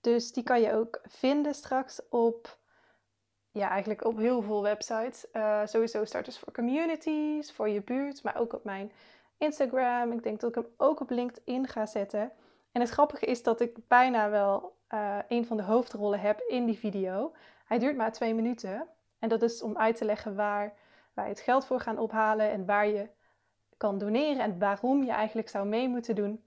Dus 0.00 0.32
die 0.32 0.42
kan 0.42 0.60
je 0.60 0.72
ook 0.72 1.00
vinden 1.02 1.54
straks 1.54 2.08
op, 2.08 2.58
ja, 3.50 3.68
eigenlijk 3.68 4.04
op 4.04 4.16
heel 4.16 4.42
veel 4.42 4.62
websites. 4.62 5.26
Uh, 5.32 5.60
sowieso 5.64 6.04
starters 6.04 6.38
voor 6.38 6.52
communities, 6.52 7.52
voor 7.52 7.68
je 7.68 7.82
buurt, 7.82 8.22
maar 8.22 8.36
ook 8.36 8.52
op 8.52 8.64
mijn 8.64 8.92
Instagram. 9.38 10.12
Ik 10.12 10.22
denk 10.22 10.40
dat 10.40 10.48
ik 10.50 10.56
hem 10.56 10.66
ook 10.76 11.00
op 11.00 11.10
LinkedIn 11.10 11.66
ga 11.66 11.86
zetten. 11.86 12.32
En 12.72 12.80
het 12.80 12.90
grappige 12.90 13.26
is 13.26 13.42
dat 13.42 13.60
ik 13.60 13.88
bijna 13.88 14.30
wel 14.30 14.76
uh, 14.94 15.18
een 15.28 15.46
van 15.46 15.56
de 15.56 15.62
hoofdrollen 15.62 16.20
heb 16.20 16.40
in 16.40 16.64
die 16.66 16.78
video. 16.78 17.32
Hij 17.64 17.78
duurt 17.78 17.96
maar 17.96 18.12
twee 18.12 18.34
minuten. 18.34 18.88
En 19.18 19.28
dat 19.28 19.42
is 19.42 19.62
om 19.62 19.78
uit 19.78 19.96
te 19.96 20.04
leggen 20.04 20.34
waar 20.34 20.74
waar 21.16 21.24
je 21.24 21.30
het 21.30 21.40
geld 21.40 21.64
voor 21.64 21.80
gaan 21.80 21.98
ophalen 21.98 22.50
en 22.50 22.66
waar 22.66 22.86
je 22.86 23.08
kan 23.76 23.98
doneren 23.98 24.42
en 24.42 24.58
waarom 24.58 25.02
je 25.02 25.10
eigenlijk 25.10 25.48
zou 25.48 25.66
mee 25.66 25.88
moeten 25.88 26.14
doen. 26.14 26.44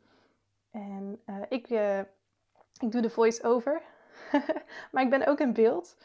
En 0.72 1.22
uh, 1.26 1.36
ik, 1.50 1.70
uh, 1.70 2.00
ik 2.80 2.92
doe 2.92 3.02
de 3.02 3.10
voice-over, 3.10 3.82
maar 4.92 5.04
ik 5.04 5.10
ben 5.10 5.28
ook 5.28 5.40
in 5.40 5.54
beeld. 5.54 5.98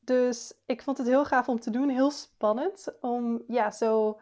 Dus 0.00 0.54
ik 0.66 0.82
vond 0.82 0.98
het 0.98 1.06
heel 1.06 1.24
gaaf 1.24 1.48
om 1.48 1.60
te 1.60 1.70
doen, 1.70 1.88
heel 1.88 2.10
spannend 2.10 2.88
om 3.00 3.42
ja, 3.46 3.70
zo 3.70 4.20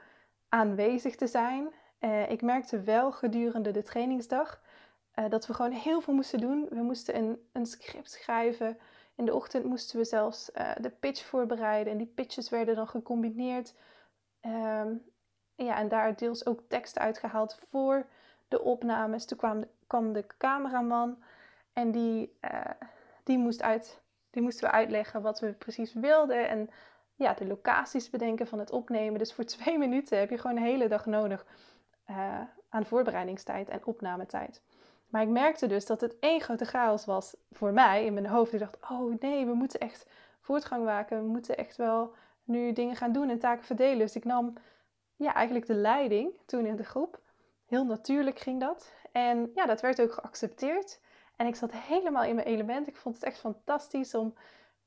aanwezig 0.48 1.16
te 1.16 1.26
zijn. 1.26 1.68
Uh, 2.00 2.30
ik 2.30 2.42
merkte 2.42 2.80
wel 2.80 3.12
gedurende 3.12 3.70
de 3.70 3.82
trainingsdag 3.82 4.60
dat 5.28 5.46
we 5.46 5.54
gewoon 5.54 5.72
heel 5.72 6.00
veel 6.00 6.14
moesten 6.14 6.40
doen. 6.40 6.66
We 6.70 6.82
moesten 6.82 7.16
een, 7.16 7.48
een 7.52 7.66
script 7.66 8.10
schrijven, 8.10 8.78
in 9.18 9.24
de 9.24 9.34
ochtend 9.34 9.64
moesten 9.64 9.98
we 9.98 10.04
zelfs 10.04 10.50
uh, 10.54 10.70
de 10.80 10.90
pitch 10.90 11.24
voorbereiden 11.24 11.92
en 11.92 11.98
die 11.98 12.12
pitches 12.14 12.48
werden 12.48 12.74
dan 12.74 12.88
gecombineerd. 12.88 13.74
Um, 14.40 15.02
ja, 15.54 15.76
en 15.76 15.88
daar 15.88 16.16
deels 16.16 16.46
ook 16.46 16.60
tekst 16.68 16.98
uitgehaald 16.98 17.58
voor 17.70 18.06
de 18.48 18.62
opnames. 18.62 19.24
Toen 19.24 19.38
kwam 19.38 19.60
de, 19.60 19.68
kwam 19.86 20.12
de 20.12 20.26
cameraman 20.38 21.22
en 21.72 21.90
die, 21.90 22.38
uh, 22.40 22.60
die, 23.24 23.38
moest 23.38 23.62
uit, 23.62 24.00
die 24.30 24.42
moesten 24.42 24.68
we 24.68 24.74
uitleggen 24.74 25.22
wat 25.22 25.40
we 25.40 25.52
precies 25.52 25.92
wilden. 25.92 26.48
En 26.48 26.70
ja, 27.14 27.34
de 27.34 27.46
locaties 27.46 28.10
bedenken 28.10 28.46
van 28.46 28.58
het 28.58 28.70
opnemen. 28.70 29.18
Dus 29.18 29.34
voor 29.34 29.44
twee 29.44 29.78
minuten 29.88 30.18
heb 30.18 30.30
je 30.30 30.38
gewoon 30.38 30.56
een 30.56 30.62
hele 30.62 30.88
dag 30.88 31.06
nodig 31.06 31.46
uh, 32.10 32.40
aan 32.68 32.86
voorbereidingstijd 32.86 33.68
en 33.68 33.86
opnametijd. 33.86 34.62
Maar 35.08 35.22
ik 35.22 35.28
merkte 35.28 35.66
dus 35.66 35.86
dat 35.86 36.00
het 36.00 36.18
één 36.18 36.40
grote 36.40 36.64
chaos 36.64 37.04
was 37.04 37.36
voor 37.50 37.72
mij 37.72 38.04
in 38.04 38.14
mijn 38.14 38.26
hoofd. 38.26 38.52
Ik 38.52 38.58
dacht, 38.58 38.76
oh 38.90 39.20
nee, 39.20 39.46
we 39.46 39.54
moeten 39.54 39.80
echt 39.80 40.06
voortgang 40.40 40.84
maken. 40.84 41.22
We 41.22 41.28
moeten 41.28 41.56
echt 41.56 41.76
wel 41.76 42.14
nu 42.44 42.72
dingen 42.72 42.96
gaan 42.96 43.12
doen 43.12 43.30
en 43.30 43.38
taken 43.38 43.64
verdelen. 43.64 43.98
Dus 43.98 44.16
ik 44.16 44.24
nam 44.24 44.52
ja, 45.16 45.34
eigenlijk 45.34 45.66
de 45.66 45.74
leiding 45.74 46.38
toen 46.46 46.66
in 46.66 46.76
de 46.76 46.84
groep. 46.84 47.20
Heel 47.66 47.84
natuurlijk 47.84 48.38
ging 48.38 48.60
dat. 48.60 48.92
En 49.12 49.50
ja, 49.54 49.66
dat 49.66 49.80
werd 49.80 50.00
ook 50.00 50.12
geaccepteerd. 50.12 51.00
En 51.36 51.46
ik 51.46 51.56
zat 51.56 51.72
helemaal 51.72 52.24
in 52.24 52.34
mijn 52.34 52.46
element. 52.46 52.88
Ik 52.88 52.96
vond 52.96 53.14
het 53.14 53.24
echt 53.24 53.38
fantastisch 53.38 54.14
om 54.14 54.34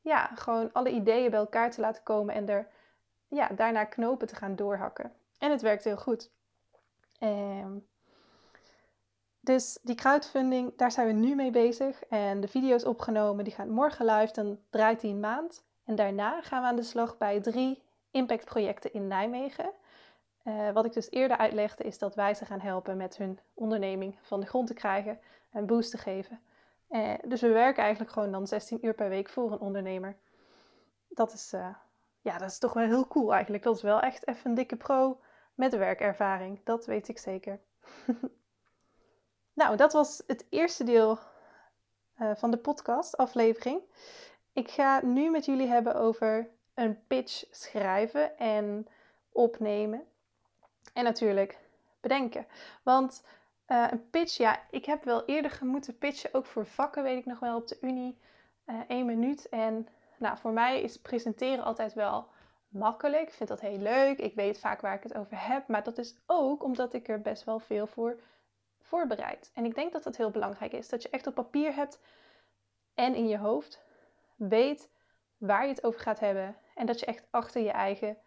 ja, 0.01 0.25
gewoon 0.35 0.69
alle 0.73 0.89
ideeën 0.89 1.29
bij 1.29 1.39
elkaar 1.39 1.71
te 1.71 1.81
laten 1.81 2.03
komen 2.03 2.35
en 2.35 2.49
er 2.49 2.67
ja, 3.27 3.47
daarna 3.47 3.83
knopen 3.83 4.27
te 4.27 4.35
gaan 4.35 4.55
doorhakken. 4.55 5.13
En 5.37 5.51
het 5.51 5.61
werkte 5.61 5.87
heel 5.87 5.97
goed. 5.97 6.31
Um, 7.19 7.87
dus 9.41 9.79
die 9.81 9.95
crowdfunding, 9.95 10.77
daar 10.77 10.91
zijn 10.91 11.07
we 11.07 11.13
nu 11.13 11.35
mee 11.35 11.51
bezig. 11.51 12.03
En 12.03 12.39
de 12.39 12.47
video's 12.47 12.85
opgenomen, 12.85 13.43
die 13.43 13.53
gaan 13.53 13.69
morgen 13.69 14.05
live. 14.05 14.33
Dan 14.33 14.59
draait 14.69 15.01
die 15.01 15.11
een 15.11 15.19
maand. 15.19 15.63
En 15.85 15.95
daarna 15.95 16.41
gaan 16.41 16.61
we 16.61 16.67
aan 16.67 16.75
de 16.75 16.83
slag 16.83 17.17
bij 17.17 17.41
drie 17.41 17.83
impactprojecten 18.11 18.93
in 18.93 19.07
Nijmegen. 19.07 19.71
Uh, 20.43 20.71
wat 20.71 20.85
ik 20.85 20.93
dus 20.93 21.11
eerder 21.11 21.37
uitlegde, 21.37 21.83
is 21.83 21.97
dat 21.97 22.15
wij 22.15 22.33
ze 22.33 22.45
gaan 22.45 22.59
helpen 22.59 22.97
met 22.97 23.17
hun 23.17 23.39
onderneming 23.53 24.17
van 24.21 24.39
de 24.39 24.45
grond 24.45 24.67
te 24.67 24.73
krijgen 24.73 25.19
en 25.51 25.65
boost 25.65 25.91
te 25.91 25.97
geven. 25.97 26.39
Uh, 26.89 27.13
dus 27.27 27.41
we 27.41 27.47
werken 27.47 27.83
eigenlijk 27.83 28.11
gewoon 28.11 28.31
dan 28.31 28.47
16 28.47 28.85
uur 28.85 28.93
per 28.93 29.09
week 29.09 29.29
voor 29.29 29.51
een 29.51 29.59
ondernemer. 29.59 30.17
Dat 31.09 31.33
is, 31.33 31.53
uh, 31.53 31.75
ja, 32.21 32.37
dat 32.37 32.49
is 32.49 32.57
toch 32.59 32.73
wel 32.73 32.85
heel 32.85 33.07
cool 33.07 33.33
eigenlijk. 33.33 33.63
Dat 33.63 33.75
is 33.75 33.81
wel 33.81 33.99
echt 33.99 34.27
even 34.27 34.49
een 34.49 34.55
dikke 34.55 34.75
pro 34.75 35.19
met 35.53 35.75
werkervaring. 35.75 36.59
Dat 36.63 36.85
weet 36.85 37.07
ik 37.07 37.17
zeker. 37.17 37.59
Nou, 39.53 39.75
dat 39.75 39.93
was 39.93 40.23
het 40.27 40.45
eerste 40.49 40.83
deel 40.83 41.19
uh, 42.19 42.31
van 42.35 42.51
de 42.51 42.57
podcast 42.57 43.17
aflevering. 43.17 43.81
Ik 44.53 44.69
ga 44.69 45.05
nu 45.05 45.29
met 45.29 45.45
jullie 45.45 45.67
hebben 45.67 45.95
over 45.95 46.49
een 46.73 47.07
pitch 47.07 47.43
schrijven 47.51 48.37
en 48.37 48.87
opnemen. 49.31 50.03
En 50.93 51.03
natuurlijk 51.03 51.59
bedenken. 52.01 52.45
Want 52.83 53.23
uh, 53.67 53.87
een 53.91 54.09
pitch, 54.09 54.37
ja, 54.37 54.59
ik 54.69 54.85
heb 54.85 55.03
wel 55.03 55.25
eerder 55.25 55.59
moeten 55.61 55.97
pitchen, 55.97 56.33
ook 56.33 56.45
voor 56.45 56.65
vakken, 56.65 57.03
weet 57.03 57.17
ik 57.17 57.25
nog 57.25 57.39
wel, 57.39 57.55
op 57.55 57.67
de 57.67 57.77
Unie. 57.81 58.17
Uh, 58.65 58.79
één 58.87 59.05
minuut. 59.05 59.49
En 59.49 59.87
nou, 60.17 60.37
voor 60.37 60.51
mij 60.51 60.81
is 60.81 60.97
presenteren 60.97 61.63
altijd 61.63 61.93
wel 61.93 62.27
makkelijk. 62.67 63.27
Ik 63.27 63.33
vind 63.33 63.49
dat 63.49 63.59
heel 63.59 63.77
leuk. 63.77 64.17
Ik 64.17 64.35
weet 64.35 64.59
vaak 64.59 64.81
waar 64.81 64.95
ik 64.95 65.03
het 65.03 65.15
over 65.15 65.47
heb. 65.47 65.67
Maar 65.67 65.83
dat 65.83 65.97
is 65.97 66.15
ook 66.25 66.63
omdat 66.63 66.93
ik 66.93 67.07
er 67.07 67.21
best 67.21 67.43
wel 67.43 67.59
veel 67.59 67.87
voor 67.87 68.19
voorbereid. 68.91 69.51
En 69.53 69.65
ik 69.65 69.75
denk 69.75 69.91
dat 69.91 70.03
het 70.03 70.17
heel 70.17 70.31
belangrijk 70.31 70.73
is 70.73 70.89
dat 70.89 71.01
je 71.01 71.09
echt 71.09 71.27
op 71.27 71.33
papier 71.33 71.75
hebt 71.75 71.99
en 72.93 73.15
in 73.15 73.27
je 73.27 73.37
hoofd 73.37 73.83
weet 74.35 74.89
waar 75.37 75.63
je 75.63 75.69
het 75.69 75.83
over 75.83 75.99
gaat 75.99 76.19
hebben 76.19 76.55
en 76.75 76.85
dat 76.85 76.99
je 76.99 77.05
echt 77.05 77.27
achter 77.29 77.61
je 77.61 77.71
eigen 77.71 78.17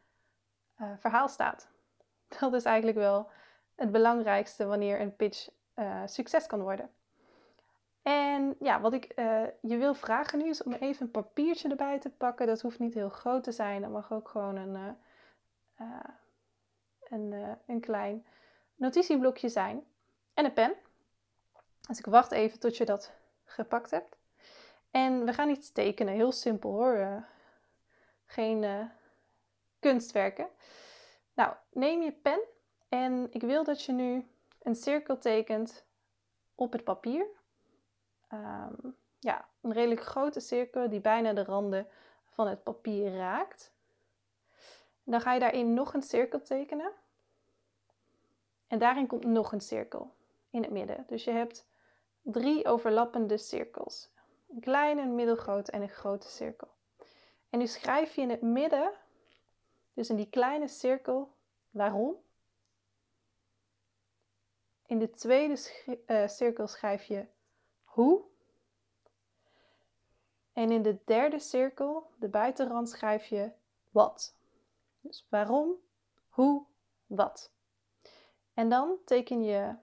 uh, 0.80 0.92
verhaal 0.98 1.28
staat. 1.28 1.68
Dat 2.40 2.54
is 2.54 2.64
eigenlijk 2.64 2.96
wel 2.96 3.30
het 3.74 3.92
belangrijkste 3.92 4.66
wanneer 4.66 5.00
een 5.00 5.16
pitch 5.16 5.48
uh, 5.74 6.02
succes 6.04 6.46
kan 6.46 6.60
worden. 6.60 6.90
En 8.02 8.56
ja, 8.58 8.80
wat 8.80 8.92
ik 8.92 9.12
uh, 9.16 9.42
je 9.60 9.76
wil 9.76 9.94
vragen 9.94 10.38
nu 10.38 10.48
is 10.48 10.62
om 10.62 10.72
even 10.72 11.06
een 11.06 11.10
papiertje 11.10 11.68
erbij 11.68 11.98
te 11.98 12.10
pakken. 12.10 12.46
Dat 12.46 12.60
hoeft 12.60 12.78
niet 12.78 12.94
heel 12.94 13.08
groot 13.08 13.44
te 13.44 13.52
zijn. 13.52 13.82
Dat 13.82 13.90
mag 13.90 14.12
ook 14.12 14.28
gewoon 14.28 14.56
een, 14.56 14.96
een, 17.08 17.56
een 17.66 17.80
klein 17.80 18.26
notitieblokje 18.74 19.48
zijn 19.48 19.84
en 20.34 20.44
een 20.44 20.52
pen. 20.52 20.74
Dus 21.88 21.98
ik 21.98 22.06
wacht 22.06 22.32
even 22.32 22.60
tot 22.60 22.76
je 22.76 22.84
dat 22.84 23.12
gepakt 23.44 23.90
hebt. 23.90 24.16
En 24.90 25.24
we 25.24 25.32
gaan 25.32 25.48
iets 25.48 25.72
tekenen, 25.72 26.14
heel 26.14 26.32
simpel 26.32 26.70
hoor. 26.70 26.96
Uh, 26.96 27.22
geen 28.26 28.62
uh, 28.62 28.84
kunstwerken. 29.80 30.48
Nou, 31.34 31.54
neem 31.72 32.02
je 32.02 32.12
pen 32.12 32.40
en 32.88 33.26
ik 33.30 33.40
wil 33.40 33.64
dat 33.64 33.84
je 33.84 33.92
nu 33.92 34.28
een 34.62 34.74
cirkel 34.74 35.18
tekent 35.18 35.84
op 36.54 36.72
het 36.72 36.84
papier. 36.84 37.26
Um, 38.32 38.96
ja, 39.18 39.48
een 39.60 39.72
redelijk 39.72 40.02
grote 40.02 40.40
cirkel 40.40 40.88
die 40.88 41.00
bijna 41.00 41.32
de 41.32 41.44
randen 41.44 41.88
van 42.30 42.48
het 42.48 42.62
papier 42.62 43.16
raakt. 43.16 43.72
Dan 45.04 45.20
ga 45.20 45.32
je 45.32 45.40
daarin 45.40 45.74
nog 45.74 45.94
een 45.94 46.02
cirkel 46.02 46.42
tekenen. 46.42 46.92
En 48.66 48.78
daarin 48.78 49.06
komt 49.06 49.24
nog 49.24 49.52
een 49.52 49.60
cirkel 49.60 50.14
in 50.54 50.62
het 50.62 50.70
midden. 50.70 51.04
Dus 51.06 51.24
je 51.24 51.30
hebt 51.30 51.66
drie 52.22 52.66
overlappende 52.66 53.38
cirkels. 53.38 54.12
Een 54.48 54.60
kleine, 54.60 55.02
een 55.02 55.14
middelgrote 55.14 55.72
en 55.72 55.82
een 55.82 55.88
grote 55.88 56.28
cirkel. 56.28 56.68
En 57.50 57.58
nu 57.58 57.66
schrijf 57.66 58.14
je 58.14 58.20
in 58.20 58.30
het 58.30 58.42
midden, 58.42 58.92
dus 59.92 60.10
in 60.10 60.16
die 60.16 60.30
kleine 60.30 60.68
cirkel, 60.68 61.34
waarom. 61.70 62.16
In 64.86 64.98
de 64.98 65.10
tweede 65.10 65.70
uh, 66.06 66.28
cirkel 66.28 66.66
schrijf 66.66 67.04
je 67.04 67.26
hoe. 67.84 68.22
En 70.52 70.70
in 70.70 70.82
de 70.82 70.98
derde 71.04 71.38
cirkel, 71.38 72.10
de 72.18 72.28
buitenrand, 72.28 72.88
schrijf 72.88 73.26
je 73.26 73.50
wat. 73.90 74.34
Dus 75.00 75.26
waarom, 75.28 75.72
hoe, 76.28 76.64
wat. 77.06 77.52
En 78.54 78.68
dan 78.68 78.96
teken 79.04 79.44
je 79.44 79.74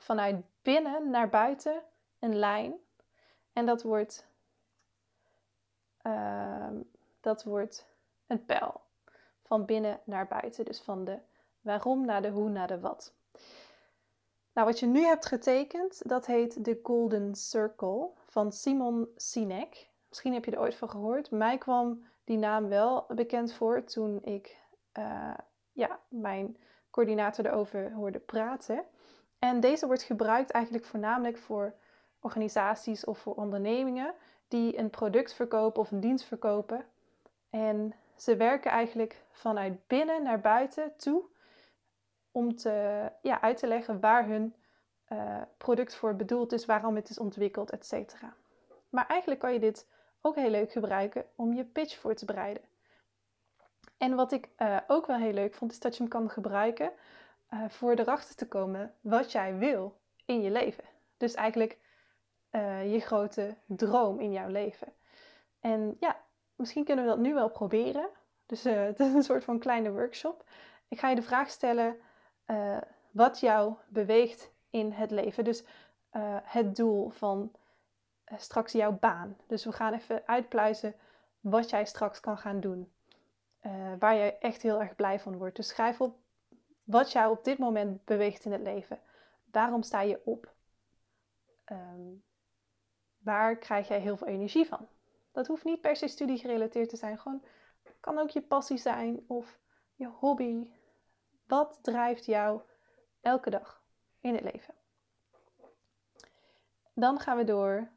vanuit 0.00 0.44
binnen 0.62 1.10
naar 1.10 1.28
buiten 1.28 1.82
een 2.18 2.36
lijn. 2.36 2.74
En 3.52 3.66
dat 3.66 3.82
wordt, 3.82 4.26
uh, 6.02 6.70
dat 7.20 7.44
wordt 7.44 7.86
een 8.26 8.44
pijl. 8.44 8.80
Van 9.42 9.64
binnen 9.64 10.00
naar 10.04 10.26
buiten. 10.26 10.64
Dus 10.64 10.80
van 10.80 11.04
de 11.04 11.18
waarom 11.60 12.04
naar 12.04 12.22
de 12.22 12.30
hoe 12.30 12.48
naar 12.48 12.66
de 12.66 12.80
wat. 12.80 13.14
Nou, 14.52 14.66
wat 14.66 14.78
je 14.78 14.86
nu 14.86 15.00
hebt 15.00 15.26
getekend, 15.26 16.08
dat 16.08 16.26
heet 16.26 16.64
de 16.64 16.80
Golden 16.82 17.34
Circle 17.34 18.10
van 18.26 18.52
Simon 18.52 19.08
Sinek. 19.16 19.88
Misschien 20.08 20.32
heb 20.32 20.44
je 20.44 20.50
er 20.50 20.60
ooit 20.60 20.74
van 20.74 20.90
gehoord. 20.90 21.30
Mij 21.30 21.58
kwam 21.58 22.06
die 22.24 22.38
naam 22.38 22.68
wel 22.68 23.04
bekend 23.08 23.52
voor 23.52 23.84
toen 23.84 24.22
ik 24.22 24.56
uh, 24.98 25.34
ja, 25.72 26.00
mijn 26.08 26.56
coördinator 26.90 27.46
erover 27.46 27.92
hoorde 27.92 28.18
praten. 28.18 28.84
En 29.38 29.60
deze 29.60 29.86
wordt 29.86 30.02
gebruikt 30.02 30.50
eigenlijk 30.50 30.84
voornamelijk 30.84 31.38
voor 31.38 31.74
organisaties 32.20 33.04
of 33.04 33.18
voor 33.18 33.34
ondernemingen 33.34 34.14
die 34.48 34.78
een 34.78 34.90
product 34.90 35.34
verkopen 35.34 35.80
of 35.80 35.90
een 35.90 36.00
dienst 36.00 36.24
verkopen. 36.24 36.84
En 37.50 37.94
ze 38.16 38.36
werken 38.36 38.70
eigenlijk 38.70 39.22
vanuit 39.30 39.86
binnen 39.86 40.22
naar 40.22 40.40
buiten 40.40 40.96
toe 40.96 41.22
om 42.32 42.56
te, 42.56 43.08
ja, 43.22 43.40
uit 43.40 43.56
te 43.56 43.66
leggen 43.66 44.00
waar 44.00 44.26
hun 44.26 44.54
uh, 45.12 45.42
product 45.56 45.94
voor 45.94 46.16
bedoeld 46.16 46.52
is, 46.52 46.66
waarom 46.66 46.96
het 46.96 47.08
is 47.08 47.18
ontwikkeld, 47.18 47.70
etc. 47.70 48.14
Maar 48.88 49.06
eigenlijk 49.06 49.40
kan 49.40 49.52
je 49.52 49.58
dit 49.58 49.86
ook 50.20 50.34
heel 50.34 50.50
leuk 50.50 50.72
gebruiken 50.72 51.24
om 51.34 51.52
je 51.54 51.64
pitch 51.64 51.98
voor 51.98 52.14
te 52.14 52.24
bereiden. 52.24 52.62
En 53.96 54.14
wat 54.14 54.32
ik 54.32 54.48
uh, 54.58 54.76
ook 54.86 55.06
wel 55.06 55.16
heel 55.16 55.32
leuk 55.32 55.54
vond, 55.54 55.72
is 55.72 55.80
dat 55.80 55.96
je 55.96 56.02
hem 56.02 56.10
kan 56.10 56.30
gebruiken 56.30 56.92
uh, 57.50 57.68
voor 57.68 57.92
erachter 57.92 58.34
te 58.34 58.48
komen 58.48 58.94
wat 59.00 59.32
jij 59.32 59.56
wil 59.56 59.98
in 60.24 60.42
je 60.42 60.50
leven. 60.50 60.84
Dus 61.16 61.34
eigenlijk 61.34 61.78
uh, 62.50 62.92
je 62.92 63.00
grote 63.00 63.56
droom 63.66 64.20
in 64.20 64.32
jouw 64.32 64.48
leven. 64.48 64.92
En 65.60 65.96
ja, 66.00 66.16
misschien 66.56 66.84
kunnen 66.84 67.04
we 67.04 67.10
dat 67.10 67.18
nu 67.18 67.34
wel 67.34 67.50
proberen. 67.50 68.08
Dus 68.46 68.62
het 68.90 69.00
is 69.00 69.14
een 69.14 69.22
soort 69.22 69.44
van 69.44 69.58
kleine 69.58 69.92
workshop. 69.92 70.44
Ik 70.88 70.98
ga 70.98 71.08
je 71.08 71.14
de 71.14 71.22
vraag 71.22 71.50
stellen 71.50 71.96
wat 73.10 73.40
jou 73.40 73.74
beweegt 73.88 74.50
in 74.70 74.92
het 74.92 75.10
leven. 75.10 75.44
Dus 75.44 75.64
het 76.42 76.76
doel 76.76 77.10
van 77.10 77.52
straks 78.36 78.72
jouw 78.72 78.92
baan. 78.92 79.36
Dus 79.46 79.64
we 79.64 79.72
gaan 79.72 79.92
even 79.92 80.22
uitpluizen 80.26 80.94
wat 81.40 81.70
jij 81.70 81.84
straks 81.84 82.20
kan 82.20 82.38
gaan 82.38 82.60
doen. 82.60 82.92
Waar 83.98 84.14
je 84.14 84.38
echt 84.38 84.62
heel 84.62 84.80
erg 84.80 84.96
blij 84.96 85.20
van 85.20 85.36
wordt. 85.36 85.56
Dus 85.56 85.68
schrijf 85.68 86.00
op 86.00 86.16
wat 86.88 87.12
jou 87.12 87.30
op 87.30 87.44
dit 87.44 87.58
moment 87.58 88.04
beweegt 88.04 88.44
in 88.44 88.52
het 88.52 88.60
leven. 88.60 89.00
Waarom 89.50 89.82
sta 89.82 90.00
je 90.00 90.20
op? 90.24 90.54
Um, 91.72 92.24
waar 93.18 93.56
krijg 93.56 93.88
jij 93.88 94.00
heel 94.00 94.16
veel 94.16 94.26
energie 94.26 94.66
van? 94.66 94.88
Dat 95.32 95.46
hoeft 95.46 95.64
niet 95.64 95.80
per 95.80 95.96
se 95.96 96.08
studie 96.08 96.38
gerelateerd 96.38 96.88
te 96.88 96.96
zijn. 96.96 97.18
Gewoon 97.18 97.44
kan 98.00 98.18
ook 98.18 98.30
je 98.30 98.42
passie 98.42 98.78
zijn 98.78 99.24
of 99.26 99.58
je 99.94 100.06
hobby. 100.06 100.70
Wat 101.46 101.78
drijft 101.82 102.24
jou 102.24 102.60
elke 103.20 103.50
dag 103.50 103.82
in 104.20 104.34
het 104.34 104.44
leven? 104.52 104.74
Dan 106.94 107.20
gaan 107.20 107.36
we 107.36 107.44
door 107.44 107.90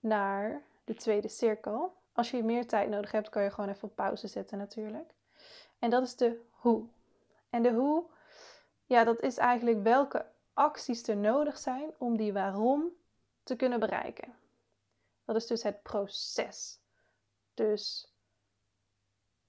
naar 0.00 0.62
de 0.84 0.94
tweede 0.94 1.28
cirkel. 1.28 1.94
Als 2.12 2.30
je 2.30 2.42
meer 2.42 2.66
tijd 2.66 2.88
nodig 2.88 3.12
hebt, 3.12 3.28
kan 3.28 3.42
je 3.42 3.50
gewoon 3.50 3.70
even 3.70 3.88
op 3.88 3.96
pauze 3.96 4.28
zetten 4.28 4.58
natuurlijk. 4.58 5.14
En 5.78 5.90
dat 5.90 6.02
is 6.02 6.16
de 6.16 6.46
hoe. 6.50 6.88
En 7.54 7.62
de 7.62 7.72
hoe, 7.72 8.04
ja, 8.84 9.04
dat 9.04 9.20
is 9.20 9.36
eigenlijk 9.36 9.82
welke 9.82 10.26
acties 10.52 11.08
er 11.08 11.16
nodig 11.16 11.58
zijn 11.58 11.94
om 11.98 12.16
die 12.16 12.32
waarom 12.32 12.90
te 13.42 13.56
kunnen 13.56 13.80
bereiken. 13.80 14.34
Dat 15.24 15.36
is 15.36 15.46
dus 15.46 15.62
het 15.62 15.82
proces. 15.82 16.80
Dus 17.54 18.12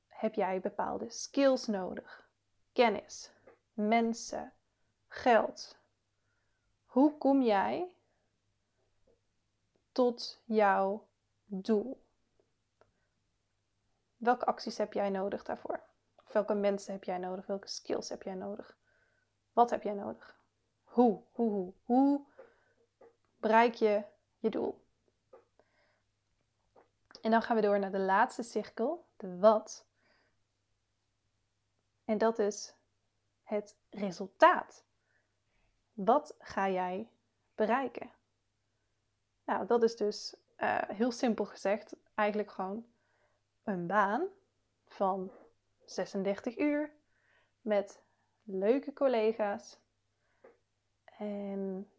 heb 0.08 0.34
jij 0.34 0.60
bepaalde 0.60 1.10
skills 1.10 1.68
nodig? 1.68 2.30
Kennis, 2.74 3.32
mensen, 3.74 4.54
geld. 5.08 5.78
Hoe 6.86 7.18
kom 7.18 7.42
jij 7.42 7.88
tot 9.92 10.42
jouw 10.44 11.08
doel? 11.46 12.02
Welke 14.18 14.46
acties 14.46 14.78
heb 14.78 14.94
jij 14.94 15.10
nodig 15.10 15.44
daarvoor? 15.44 15.94
Welke 16.36 16.54
mensen 16.54 16.94
heb 16.94 17.04
jij 17.04 17.18
nodig? 17.18 17.46
Welke 17.46 17.68
skills 17.68 18.10
heb 18.10 18.24
jij 18.24 18.34
nodig? 18.34 18.78
Wat 19.54 19.70
heb 19.70 19.84
jij 19.84 19.94
nodig? 19.94 20.40
Hoe, 20.84 21.22
hoe, 21.32 21.52
hoe, 21.52 21.74
hoe 21.86 22.22
bereik 23.38 23.74
je 23.74 24.04
je 24.38 24.50
doel? 24.50 24.86
En 27.22 27.32
dan 27.32 27.42
gaan 27.42 27.56
we 27.56 27.62
door 27.62 27.80
naar 27.80 27.92
de 27.92 28.00
laatste 28.00 28.44
cirkel, 28.44 29.06
de 29.18 29.38
wat. 29.38 29.86
En 32.06 32.18
dat 32.18 32.40
is 32.40 32.76
het 33.44 33.76
resultaat. 33.90 34.84
Wat 35.94 36.36
ga 36.40 36.70
jij 36.70 37.10
bereiken? 37.56 38.12
Nou, 39.46 39.66
dat 39.66 39.84
is 39.84 39.96
dus 39.96 40.36
uh, 40.58 40.82
heel 40.82 41.12
simpel 41.12 41.46
gezegd 41.46 41.96
eigenlijk 42.16 42.52
gewoon 42.52 42.86
een 43.64 43.88
baan 43.88 44.28
van 44.88 45.32
36 45.86 46.58
uur 46.58 46.92
met 47.62 48.04
leuke 48.44 48.94
collega's. 48.94 49.80
En 51.18 51.90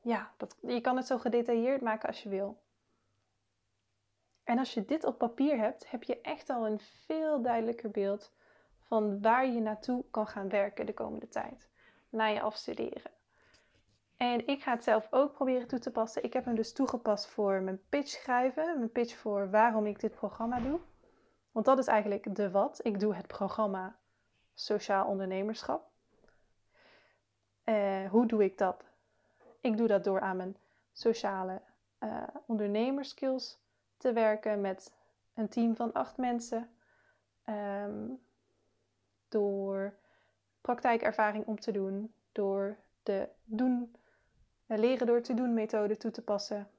ja, 0.00 0.34
dat, 0.36 0.56
je 0.60 0.80
kan 0.80 0.96
het 0.96 1.06
zo 1.06 1.18
gedetailleerd 1.18 1.80
maken 1.80 2.08
als 2.08 2.22
je 2.22 2.28
wil. 2.28 2.62
En 4.44 4.58
als 4.58 4.74
je 4.74 4.84
dit 4.84 5.04
op 5.04 5.18
papier 5.18 5.58
hebt, 5.58 5.90
heb 5.90 6.02
je 6.02 6.20
echt 6.20 6.50
al 6.50 6.66
een 6.66 6.80
veel 6.80 7.42
duidelijker 7.42 7.90
beeld 7.90 8.32
van 8.78 9.20
waar 9.20 9.46
je 9.46 9.60
naartoe 9.60 10.04
kan 10.10 10.26
gaan 10.26 10.48
werken 10.48 10.86
de 10.86 10.94
komende 10.94 11.28
tijd. 11.28 11.68
Na 12.08 12.26
je 12.26 12.40
afstuderen. 12.40 13.10
En 14.16 14.46
ik 14.46 14.62
ga 14.62 14.72
het 14.72 14.84
zelf 14.84 15.06
ook 15.10 15.32
proberen 15.32 15.68
toe 15.68 15.78
te 15.78 15.90
passen. 15.90 16.24
Ik 16.24 16.32
heb 16.32 16.44
hem 16.44 16.54
dus 16.54 16.72
toegepast 16.72 17.26
voor 17.26 17.60
mijn 17.60 17.80
pitch 17.88 18.08
schrijven. 18.08 18.78
Mijn 18.78 18.92
pitch 18.92 19.16
voor 19.16 19.50
waarom 19.50 19.86
ik 19.86 20.00
dit 20.00 20.14
programma 20.14 20.60
doe. 20.60 20.80
Want 21.52 21.66
dat 21.66 21.78
is 21.78 21.86
eigenlijk 21.86 22.34
de 22.36 22.50
wat. 22.50 22.80
Ik 22.82 23.00
doe 23.00 23.14
het 23.14 23.26
programma 23.26 23.96
Sociaal 24.54 25.06
Ondernemerschap. 25.06 25.88
Uh, 27.64 28.10
hoe 28.10 28.26
doe 28.26 28.44
ik 28.44 28.58
dat? 28.58 28.84
Ik 29.60 29.76
doe 29.76 29.86
dat 29.86 30.04
door 30.04 30.20
aan 30.20 30.36
mijn 30.36 30.56
sociale 30.92 31.60
uh, 32.00 32.22
ondernemerskills 32.46 33.58
te 33.96 34.12
werken 34.12 34.60
met 34.60 34.92
een 35.34 35.48
team 35.48 35.76
van 35.76 35.92
acht 35.92 36.16
mensen. 36.16 36.70
Um, 37.44 38.20
door 39.28 39.94
praktijkervaring 40.60 41.46
om 41.46 41.60
te 41.60 41.72
doen. 41.72 42.14
Door 42.32 42.76
de 43.02 43.28
doen, 43.44 43.96
leren 44.66 45.06
door 45.06 45.22
te 45.22 45.34
doen 45.34 45.54
methode 45.54 45.96
toe 45.96 46.10
te 46.10 46.22
passen. 46.22 46.70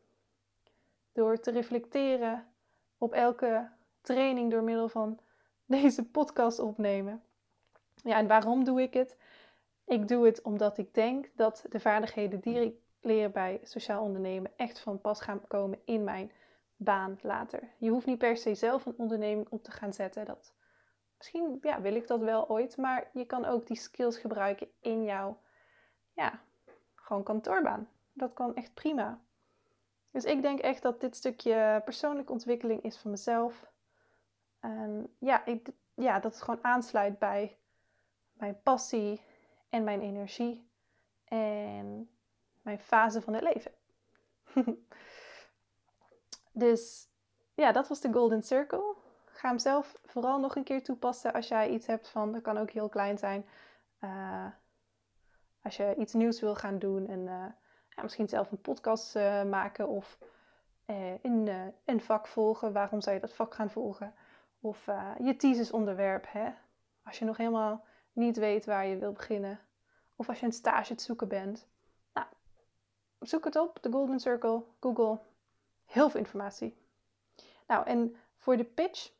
Door 1.12 1.40
te 1.40 1.52
reflecteren 1.52 2.48
op 2.98 3.14
elke 3.14 3.70
training 4.02 4.52
door 4.52 4.64
middel 4.64 4.90
van 4.90 5.20
deze 5.66 6.06
podcast 6.06 6.60
opnemen. 6.60 7.24
Ja, 7.96 8.18
en 8.18 8.28
waarom 8.28 8.64
doe 8.64 8.82
ik 8.82 8.94
het? 8.94 9.18
Ik 9.86 10.08
doe 10.08 10.26
het 10.26 10.42
omdat 10.42 10.78
ik 10.78 10.94
denk 10.94 11.30
dat 11.36 11.66
de 11.70 11.80
vaardigheden 11.80 12.40
die 12.40 12.62
ik 12.62 12.76
leer 13.02 13.32
bij 13.32 13.60
sociaal 13.64 14.04
ondernemen 14.04 14.52
echt 14.56 14.80
van 14.80 15.02
pas 15.02 15.22
gaan 15.22 15.48
komen 15.48 15.80
in 15.86 16.04
mijn 16.04 16.32
baan 16.76 17.20
later. 17.22 17.70
Je 17.78 17.90
hoeft 17.90 18.06
niet 18.06 18.18
per 18.18 18.38
se 18.38 18.56
zelf 18.56 18.86
een 18.86 18.98
onderneming 18.98 19.48
op 19.50 19.64
te 19.64 19.72
gaan 19.72 19.94
zetten. 19.94 20.26
Dat, 20.26 20.54
misschien 21.18 21.58
ja, 21.62 21.82
wil 21.82 21.96
ik 21.96 22.08
dat 22.08 22.20
wel 22.20 22.50
ooit, 22.50 22.78
maar 22.78 23.10
je 23.14 23.26
kan 23.26 23.46
ook 23.46 23.68
die 23.68 23.78
skills 23.78 24.18
gebruiken 24.18 24.68
in 24.80 25.04
jouw 25.04 25.38
ja, 26.14 26.40
gewoon 26.96 27.24
kantoorbaan. 27.24 27.90
Dat 28.14 28.34
kan 28.34 28.56
echt 28.56 28.74
prima. 28.74 29.22
Dus 30.12 30.24
ik 30.24 30.42
denk 30.42 30.60
echt 30.60 30.82
dat 30.82 31.02
dit 31.02 31.16
stukje 31.16 31.82
persoonlijke 31.84 32.32
ontwikkeling 32.32 32.82
is 32.82 32.98
van 32.98 33.12
mezelf. 33.12 33.71
En 34.62 35.16
ja, 35.18 35.46
ik, 35.46 35.70
ja, 35.94 36.20
dat 36.20 36.34
het 36.34 36.42
gewoon 36.42 36.64
aansluit 36.64 37.20
bij 37.20 37.58
mijn 38.34 38.62
passie 38.62 39.22
en 39.70 39.84
mijn 39.84 40.02
energie 40.02 40.70
en 41.26 42.10
mijn 42.62 42.80
fase 42.80 43.22
van 43.22 43.34
het 43.34 43.44
leven. 43.44 43.72
dus 46.64 47.10
ja, 47.54 47.72
dat 47.72 47.88
was 47.88 48.02
de 48.02 48.14
Golden 48.14 48.44
Circle. 48.44 48.96
Ga 49.26 49.48
hem 49.48 49.60
zelf 49.60 50.00
vooral 50.04 50.40
nog 50.40 50.56
een 50.56 50.64
keer 50.64 50.84
toepassen 50.84 51.34
als 51.34 51.48
jij 51.48 51.70
iets 51.70 51.88
hebt 51.88 52.10
van, 52.10 52.32
dat 52.32 52.42
kan 52.42 52.58
ook 52.58 52.72
heel 52.72 52.90
klein 52.90 53.18
zijn. 53.18 53.46
Uh, 54.04 54.46
als 55.62 55.78
je 55.78 55.96
iets 55.98 56.14
nieuws 56.14 56.40
wil 56.40 56.56
gaan 56.56 56.80
doen 56.80 57.08
en 57.08 57.20
uh, 57.20 57.46
ja, 57.90 58.02
misschien 58.04 58.28
zelf 58.30 58.52
een 58.52 58.62
podcast 58.62 59.16
uh, 59.16 59.44
maken 59.44 59.88
of 59.88 60.18
in 61.22 61.48
een 61.86 62.02
vak 62.02 62.28
volgen. 62.28 62.74
Waarom 62.74 63.02
zou 63.02 63.16
je 63.16 63.22
dat 63.22 63.34
vak 63.34 63.54
gaan 63.54 63.70
volgen? 63.70 64.14
Of 64.62 64.86
je 65.20 65.36
thesis 65.38 65.72
onderwerp, 65.72 66.26
hè? 66.30 66.52
als 67.04 67.20
je 67.20 67.26
nog 67.26 67.38
helemaal 67.38 67.86
niet 68.14 68.38
weet 68.38 68.66
waar 68.66 68.86
je 68.86 68.98
wil 68.98 69.12
beginnen. 69.12 69.60
Of 70.16 70.30
als 70.30 70.40
je 70.40 70.46
een 70.46 70.52
stage 70.52 70.96
te 70.96 71.04
zoeken 71.04 71.28
bent. 71.28 71.68
Nou, 72.14 72.28
zoek 73.20 73.44
het 73.44 73.56
op, 73.56 73.78
de 73.82 73.92
Golden 73.92 74.20
Circle, 74.20 74.64
Google. 74.80 75.20
Heel 75.86 76.10
veel 76.10 76.20
informatie. 76.20 76.78
Nou, 77.68 77.86
en 77.86 78.16
voor 78.38 78.58
de 78.58 78.64
pitch 78.64 79.12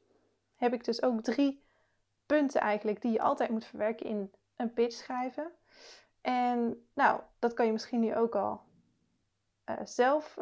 heb 0.56 0.74
ik 0.74 0.84
dus 0.84 1.02
ook 1.02 1.22
drie 1.22 1.64
punten 2.26 2.62
eigenlijk 2.62 3.02
die 3.02 3.12
je 3.12 3.22
altijd 3.22 3.50
moet 3.50 3.66
verwerken 3.66 4.06
in 4.06 4.32
een 4.56 4.74
pitch 4.74 4.96
schrijven. 4.96 5.52
En 6.22 6.88
nou, 6.94 7.22
dat 7.40 7.54
kan 7.54 7.66
je 7.66 7.72
misschien 7.72 8.00
nu 8.00 8.16
ook 8.16 8.36
al 8.36 8.62
uh, 9.66 9.76
zelf 9.84 10.38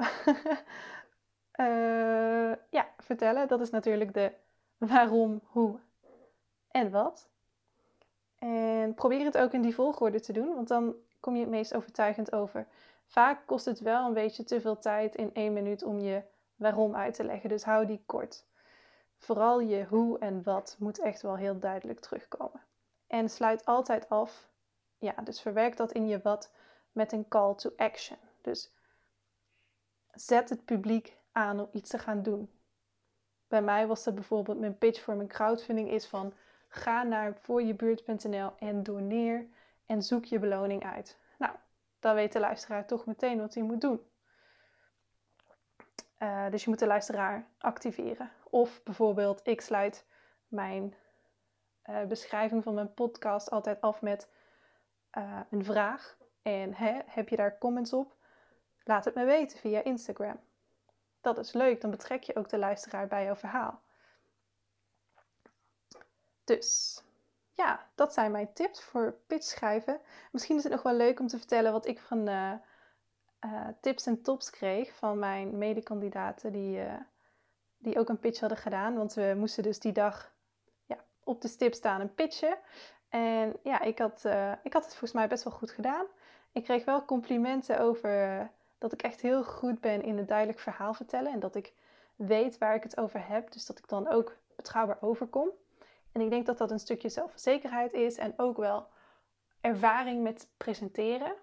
uh, 1.56 2.54
ja, 2.78 2.90
vertellen. 2.98 3.48
Dat 3.48 3.62
is 3.62 3.70
natuurlijk 3.70 4.14
de 4.14 4.34
waarom, 4.80 5.42
hoe 5.46 5.80
en 6.72 6.92
wat. 6.92 7.30
En 8.40 8.94
probeer 8.94 9.26
het 9.26 9.38
ook 9.38 9.54
in 9.54 9.62
die 9.62 9.76
volgorde 9.76 10.20
te 10.20 10.34
doen, 10.34 10.56
want 10.56 10.68
dan 10.68 10.96
kom 11.20 11.36
je 11.36 11.42
het 11.42 11.50
meest 11.50 11.76
overtuigend 11.76 12.32
over. 12.32 12.68
Vaak 13.06 13.46
kost 13.46 13.66
het 13.66 13.80
wel 13.80 14.08
een 14.08 14.14
beetje 14.14 14.44
te 14.44 14.62
veel 14.62 14.80
tijd 14.80 15.16
in 15.16 15.34
één 15.34 15.54
minuut 15.54 15.84
om 15.84 16.00
je 16.00 16.24
waarom 16.56 16.96
uit 16.96 17.14
te 17.14 17.24
leggen, 17.24 17.50
dus 17.50 17.64
hou 17.64 17.86
die 17.86 18.04
kort. 18.06 18.46
Vooral 19.18 19.60
je 19.60 19.86
hoe 19.86 20.20
en 20.20 20.44
wat 20.44 20.76
moet 20.80 21.00
echt 21.00 21.22
wel 21.22 21.38
heel 21.38 21.60
duidelijk 21.60 22.00
terugkomen. 22.00 22.62
En 23.08 23.30
sluit 23.30 23.66
altijd 23.66 24.10
af, 24.10 24.50
ja, 24.98 25.14
dus 25.24 25.42
verwerk 25.42 25.78
dat 25.78 25.92
in 25.92 26.08
je 26.08 26.20
wat 26.22 26.52
met 26.92 27.12
een 27.12 27.28
call 27.28 27.56
to 27.56 27.72
action. 27.78 28.18
Dus 28.42 28.74
zet 30.12 30.50
het 30.50 30.66
publiek 30.66 31.18
aan 31.32 31.60
om 31.60 31.70
iets 31.72 31.90
te 31.90 31.98
gaan 31.98 32.22
doen. 32.22 32.59
Bij 33.50 33.62
mij 33.62 33.88
was 33.88 34.04
dat 34.04 34.16
bijvoorbeeld 34.16 34.60
mijn 34.60 34.78
pitch 34.78 35.02
voor 35.02 35.16
mijn 35.16 35.28
crowdfunding 35.28 35.92
is 35.92 36.08
van 36.08 36.34
ga 36.68 37.04
naar 37.04 37.36
voorjebuurt.nl 37.36 38.52
en 38.60 38.84
doneer 38.84 39.48
en 39.86 40.04
zoek 40.04 40.26
je 40.26 40.40
beloning 40.40 40.84
uit. 40.84 41.18
Nou, 41.38 41.56
dan 42.00 42.16
weet 42.16 42.34
de 42.34 42.40
luisteraar 42.40 42.86
toch 42.86 43.06
meteen 43.06 43.40
wat 43.40 43.54
hij 43.54 43.64
moet 43.64 43.82
doen. 43.82 44.02
Uh, 46.20 46.50
dus 46.50 46.64
je 46.64 46.70
moet 46.70 46.80
de 46.80 46.88
luisteraar 46.88 47.48
activeren. 47.58 48.32
Of 48.50 48.84
bijvoorbeeld, 48.84 49.42
ik 49.44 49.62
sluit 49.62 50.06
mijn 50.48 50.96
uh, 51.90 52.04
beschrijving 52.04 52.64
van 52.64 52.74
mijn 52.74 52.94
podcast 52.94 53.50
altijd 53.50 53.82
af 53.82 54.02
met 54.02 54.30
uh, 55.18 55.40
een 55.50 55.66
vraag. 55.66 56.18
En 56.42 56.74
hè, 56.74 57.00
heb 57.06 57.30
je 57.30 57.36
daar 57.36 57.58
comments 57.58 57.94
op? 57.94 58.16
Laat 58.84 59.06
het 59.06 59.16
me 59.16 59.26
weten 59.26 59.60
via 59.60 59.84
Instagram. 59.84 60.40
Dat 61.22 61.38
is 61.38 61.54
leuk, 61.54 61.82
dan 61.82 61.92
betrek 61.92 62.24
je 62.24 62.36
ook 62.36 62.50
de 62.50 62.58
luisteraar 62.58 63.08
bij 63.08 63.24
jouw 63.24 63.36
verhaal. 63.36 63.82
Dus 66.44 67.02
ja, 67.54 67.88
dat 67.96 68.14
zijn 68.14 68.32
mijn 68.32 68.54
tips 68.54 68.82
voor 68.82 69.16
pitch 69.28 69.46
schrijven. 69.46 70.00
Misschien 70.32 70.58
is 70.58 70.64
het 70.64 70.72
nog 70.72 70.82
wel 70.82 70.94
leuk 70.94 71.20
om 71.20 71.28
te 71.28 71.38
vertellen 71.38 71.72
wat 71.72 71.88
ik 71.88 72.00
van 72.00 72.30
uh, 72.30 72.54
uh, 73.46 73.68
tips 73.82 74.06
en 74.06 74.22
tops 74.22 74.50
kreeg 74.50 74.96
van 74.96 75.20
mijn 75.20 75.58
medekandidaten 75.58 76.52
die, 76.52 76.80
uh, 76.80 76.94
die 77.78 78.00
ook 78.00 78.10
een 78.10 78.20
pitch 78.20 78.40
hadden 78.40 78.58
gedaan. 78.58 78.96
Want 78.96 79.14
we 79.14 79.34
moesten 79.38 79.64
dus 79.64 79.80
die 79.80 79.92
dag 79.92 80.32
ja, 80.86 80.98
op 81.24 81.42
de 81.42 81.48
stip 81.48 81.74
staan 81.74 82.02
en 82.02 82.14
pitchen. 82.14 82.58
En 83.10 83.56
ja, 83.64 83.82
ik 83.82 84.00
had, 84.00 84.26
ik 84.64 84.74
had 84.74 84.84
het 84.84 84.92
volgens 84.92 85.12
mij 85.12 85.28
best 85.28 85.44
wel 85.44 85.54
goed 85.54 85.72
gedaan. 85.72 86.06
Ik 86.52 86.64
kreeg 86.64 86.86
wel 86.86 87.06
complimenten 87.06 87.80
over 87.80 88.50
dat 88.80 88.94
ik 88.94 89.02
echt 89.02 89.22
heel 89.22 89.44
goed 89.44 89.80
ben 89.80 90.02
in 90.02 90.18
een 90.18 90.26
duidelijk 90.26 90.60
verhaal 90.60 90.94
vertellen. 90.94 91.32
En 91.32 91.40
dat 91.40 91.56
ik 91.56 91.74
weet 92.16 92.58
waar 92.58 92.76
ik 92.76 92.84
het 92.84 92.98
over 92.98 93.28
heb. 93.28 93.52
Dus 93.52 93.66
dat 93.66 93.78
ik 93.78 93.88
dan 93.88 94.08
ook 94.08 94.38
betrouwbaar 94.56 94.98
overkom. 95.02 95.50
En 96.12 96.22
ik 96.22 96.30
denk 96.30 96.46
dat 96.46 96.58
dat 96.58 96.72
een 96.72 96.80
stukje 96.80 97.10
zelfverzekerheid 97.10 97.94
is 97.94 98.18
en 98.18 98.34
ook 98.38 98.58
wel 98.58 98.88
ervaring 99.62 100.24
met 100.24 100.48
presenteren. 100.58 101.34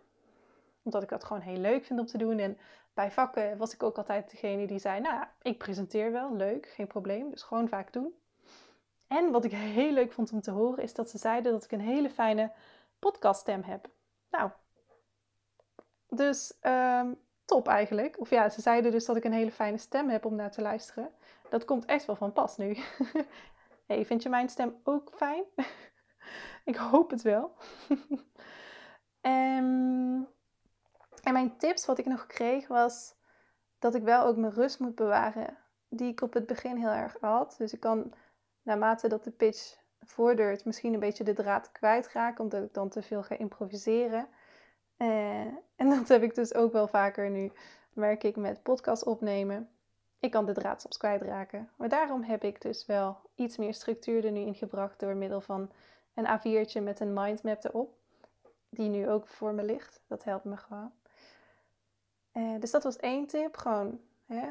Omdat 0.83 1.03
ik 1.03 1.09
dat 1.09 1.25
gewoon 1.25 1.43
heel 1.43 1.57
leuk 1.57 1.85
vind 1.85 2.01
om 2.01 2.07
te 2.07 2.19
doen. 2.19 2.39
En 2.39 2.59
bij 2.95 3.11
vakken 3.11 3.57
was 3.57 3.75
ik 3.75 3.83
ook 3.83 3.97
altijd 3.97 4.31
degene 4.31 4.67
die 4.67 4.79
zei: 4.79 5.01
Nou 5.01 5.25
ik 5.43 5.59
presenteer 5.59 6.13
wel, 6.13 6.37
leuk, 6.37 6.67
geen 6.69 6.87
probleem. 6.87 7.31
Dus 7.31 7.43
gewoon 7.43 7.69
vaak 7.69 7.93
doen. 7.93 8.15
En 9.07 9.31
wat 9.31 9.45
ik 9.45 9.53
heel 9.53 9.93
leuk 9.93 10.13
vond 10.13 10.33
om 10.33 10.41
te 10.41 10.51
horen, 10.51 10.83
is 10.83 10.95
dat 10.95 11.11
ze 11.11 11.19
zeiden 11.19 11.53
dat 11.53 11.65
ik 11.65 11.73
een 11.73 11.81
hele 11.81 12.11
fijne 12.11 12.53
podcaststem 12.99 13.63
heb. 13.63 13.89
Nou, 14.31 14.51
dus 16.09 16.55
um, 16.63 17.19
top 17.47 17.69
eigenlijk. 17.69 18.21
Of 18.21 18.31
ja, 18.31 18.49
ze 18.49 18.61
zeiden 18.61 18.91
dus 18.91 19.05
dat 19.05 19.17
ik 19.17 19.25
een 19.25 19.33
hele 19.33 19.53
fijne 19.53 19.79
stem 19.79 20.09
heb 20.09 20.25
om 20.25 20.35
naar 20.35 20.51
te 20.51 20.63
luisteren. 20.63 21.11
Dat 21.49 21.65
komt 21.65 21.85
echt 21.85 22.05
wel 22.05 22.17
van 22.17 22.33
pas 22.33 22.57
nu. 22.57 22.77
hey, 23.87 24.05
vind 24.05 24.23
je 24.23 24.29
mijn 24.29 24.49
stem 24.49 24.77
ook 24.85 25.11
fijn? 25.15 25.45
ik 26.65 26.77
hoop 26.77 27.11
het 27.11 27.23
wel. 27.23 27.57
um, 27.89 27.99
en 31.27 31.33
mijn 31.33 31.57
tips 31.57 31.87
wat 31.87 31.99
ik 31.99 32.07
nog 32.07 32.27
kreeg 32.27 32.69
was 32.69 33.15
dat 33.79 33.95
ik 33.95 34.03
wel 34.03 34.25
ook 34.25 34.37
mijn 34.37 34.53
rust 34.53 34.79
moet 34.79 34.95
bewaren. 34.95 35.59
Die 35.89 36.11
ik 36.11 36.21
op 36.21 36.33
het 36.33 36.47
begin 36.47 36.77
heel 36.77 36.91
erg 36.91 37.17
had. 37.21 37.55
Dus 37.59 37.73
ik 37.73 37.81
kan 37.81 38.15
naarmate 38.63 39.09
dat 39.09 39.25
de 39.25 39.31
pitch 39.31 39.77
vordert 40.01 40.65
misschien 40.65 40.95
een 40.95 41.01
beetje 41.01 41.25
de 41.25 41.33
draad 41.33 41.73
kwijtraken. 41.73 42.45
Omdat 42.45 42.63
ik 42.63 42.75
dan 42.75 42.89
te 42.89 43.03
veel 43.03 43.23
ga 43.23 43.39
improviseren. 43.39 44.29
Uh, 44.99 45.41
en 45.77 45.89
dat 45.99 46.09
heb 46.09 46.23
ik 46.23 46.35
dus 46.35 46.55
ook 46.55 46.73
wel 46.73 46.89
vaker 46.89 47.31
nu, 47.31 47.53
merk 47.93 48.25
ik, 48.25 48.37
met 48.37 48.63
podcast 48.63 49.05
opnemen. 49.05 49.71
Ik 50.21 50.31
kan 50.31 50.47
de 50.47 50.53
draad 50.53 50.81
soms 50.81 50.97
kwijtraken. 50.97 51.71
Maar 51.77 51.89
daarom 51.89 52.23
heb 52.23 52.45
ik 52.45 52.61
dus 52.61 52.87
wel 52.87 53.17
iets 53.35 53.57
meer 53.57 53.75
structuur 53.75 54.25
er 54.25 54.31
nu 54.31 54.41
in 54.41 54.55
gebracht 54.55 55.01
door 55.01 55.17
middel 55.17 55.41
van 55.41 55.71
een 56.15 56.27
A4'tje 56.27 56.83
met 56.83 57.01
een 57.01 57.13
mindmap 57.13 57.65
erop. 57.65 57.95
Die 58.69 58.89
nu 58.89 59.09
ook 59.09 59.29
voor 59.29 59.55
me 59.55 59.63
ligt. 59.63 60.01
Dat 60.07 60.25
helpt 60.25 60.45
me 60.45 60.57
gewoon. 60.57 60.93
Uh, 62.33 62.61
dus 62.61 62.71
dat 62.71 62.83
was 62.83 62.97
één 62.97 63.27
tip. 63.27 63.57
Gewoon 63.57 64.01
hè, 64.27 64.49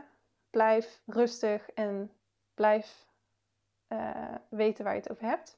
blijf 0.49 1.01
rustig 1.05 1.69
en 1.69 2.11
blijf 2.53 3.05
uh, 3.89 4.35
weten 4.49 4.83
waar 4.83 4.93
je 4.93 4.99
het 4.99 5.11
over 5.11 5.25
hebt. 5.25 5.57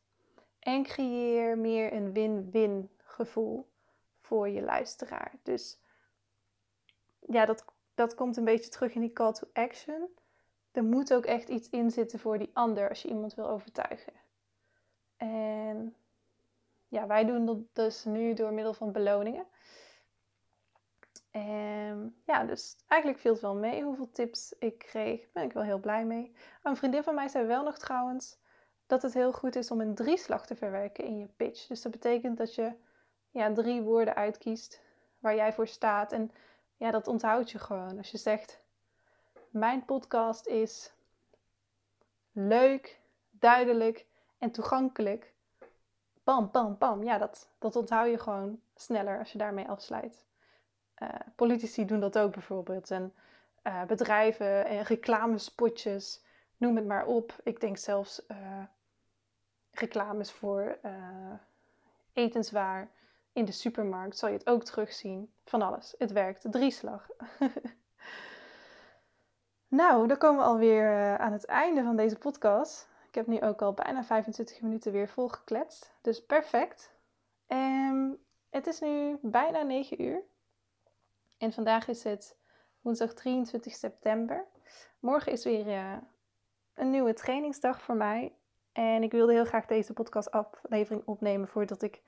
En 0.59 0.83
creëer 0.83 1.57
meer 1.57 1.93
een 1.93 2.13
win-win 2.13 2.89
gevoel 2.97 3.67
voor 4.27 4.49
je 4.49 4.61
luisteraar. 4.61 5.33
Dus 5.43 5.79
ja, 7.19 7.45
dat 7.45 7.65
dat 7.97 8.15
komt 8.15 8.37
een 8.37 8.45
beetje 8.45 8.69
terug 8.69 8.93
in 8.93 9.01
die 9.01 9.13
call 9.13 9.33
to 9.33 9.47
action. 9.53 10.09
Er 10.71 10.83
moet 10.83 11.13
ook 11.13 11.25
echt 11.25 11.49
iets 11.49 11.69
in 11.69 11.91
zitten 11.91 12.19
voor 12.19 12.37
die 12.37 12.49
ander 12.53 12.89
als 12.89 13.01
je 13.01 13.07
iemand 13.07 13.35
wil 13.35 13.49
overtuigen. 13.49 14.13
En 15.17 15.95
ja, 16.87 17.07
wij 17.07 17.25
doen 17.25 17.45
dat 17.45 17.57
dus 17.73 18.05
nu 18.05 18.33
door 18.33 18.53
middel 18.53 18.73
van 18.73 18.91
beloningen. 18.91 19.45
En 21.31 22.15
ja, 22.25 22.43
dus 22.43 22.77
eigenlijk 22.87 23.21
viel 23.21 23.31
het 23.31 23.41
wel 23.41 23.55
mee 23.55 23.83
hoeveel 23.83 24.11
tips 24.11 24.55
ik 24.59 24.77
kreeg. 24.77 25.31
Ben 25.31 25.43
ik 25.43 25.53
wel 25.53 25.63
heel 25.63 25.79
blij 25.79 26.05
mee. 26.05 26.35
Een 26.63 26.77
vriendin 26.77 27.03
van 27.03 27.15
mij 27.15 27.27
zei 27.27 27.45
wel 27.45 27.63
nog 27.63 27.77
trouwens 27.77 28.39
dat 28.85 29.01
het 29.01 29.13
heel 29.13 29.33
goed 29.33 29.55
is 29.55 29.71
om 29.71 29.81
een 29.81 29.95
drieslag 29.95 30.45
te 30.45 30.55
verwerken 30.55 31.03
in 31.03 31.17
je 31.17 31.27
pitch. 31.27 31.67
Dus 31.67 31.81
dat 31.81 31.91
betekent 31.91 32.37
dat 32.37 32.55
je 32.55 32.73
ja, 33.37 33.53
drie 33.53 33.81
woorden 33.81 34.15
uitkiest 34.15 34.81
waar 35.19 35.35
jij 35.35 35.53
voor 35.53 35.67
staat. 35.67 36.11
En 36.11 36.31
ja, 36.77 36.91
dat 36.91 37.07
onthoud 37.07 37.51
je 37.51 37.59
gewoon. 37.59 37.97
Als 37.97 38.11
je 38.11 38.17
zegt, 38.17 38.59
mijn 39.49 39.85
podcast 39.85 40.47
is 40.47 40.93
leuk, 42.31 42.99
duidelijk 43.29 44.05
en 44.37 44.51
toegankelijk. 44.51 45.33
Bam, 46.23 46.49
bam, 46.51 46.77
bam. 46.77 47.03
Ja, 47.03 47.17
dat, 47.17 47.49
dat 47.59 47.75
onthoud 47.75 48.09
je 48.09 48.19
gewoon 48.19 48.59
sneller 48.75 49.19
als 49.19 49.31
je 49.31 49.37
daarmee 49.37 49.67
afsluit. 49.67 50.25
Uh, 50.99 51.09
politici 51.35 51.85
doen 51.85 51.99
dat 51.99 52.17
ook 52.17 52.31
bijvoorbeeld. 52.31 52.91
En 52.91 53.13
uh, 53.63 53.83
bedrijven 53.83 54.65
en 54.65 54.83
reclamespotjes, 54.83 56.23
noem 56.57 56.75
het 56.75 56.85
maar 56.85 57.05
op. 57.05 57.33
Ik 57.43 57.59
denk 57.59 57.77
zelfs 57.77 58.21
uh, 58.27 58.63
reclames 59.71 60.31
voor 60.31 60.77
etenswaar 62.13 62.89
in 63.37 63.45
de 63.45 63.51
supermarkt 63.51 64.17
zal 64.17 64.29
je 64.29 64.37
het 64.37 64.47
ook 64.47 64.63
terugzien. 64.63 65.31
Van 65.45 65.61
alles. 65.61 65.95
Het 65.97 66.11
werkt. 66.11 66.45
Drieslag. 66.51 67.09
Nou, 69.69 70.07
dan 70.07 70.17
komen 70.17 70.39
we 70.39 70.49
alweer 70.49 70.91
uh, 70.91 71.15
aan 71.15 71.31
het 71.31 71.45
einde 71.45 71.83
van 71.83 71.95
deze 71.95 72.17
podcast. 72.17 72.87
Ik 73.07 73.15
heb 73.15 73.27
nu 73.27 73.41
ook 73.41 73.61
al 73.61 73.73
bijna 73.73 74.03
25 74.03 74.61
minuten 74.61 74.91
weer 74.91 75.07
volgekletst. 75.07 75.93
Dus 76.01 76.25
perfect. 76.25 76.91
Um, 77.47 78.17
het 78.49 78.67
is 78.67 78.79
nu 78.79 79.17
bijna 79.21 79.61
9 79.61 80.01
uur. 80.01 80.21
En 81.37 81.53
vandaag 81.53 81.87
is 81.87 82.03
het 82.03 82.37
woensdag 82.81 83.13
23 83.13 83.73
september. 83.73 84.45
Morgen 84.99 85.31
is 85.31 85.43
weer 85.43 85.67
uh, 85.67 85.97
een 86.73 86.89
nieuwe 86.89 87.13
trainingsdag 87.13 87.81
voor 87.81 87.95
mij. 87.95 88.35
En 88.71 89.03
ik 89.03 89.11
wilde 89.11 89.33
heel 89.33 89.45
graag 89.45 89.65
deze 89.65 89.93
podcastaflevering 89.93 91.01
opnemen 91.05 91.47
voordat 91.47 91.81
ik 91.81 92.01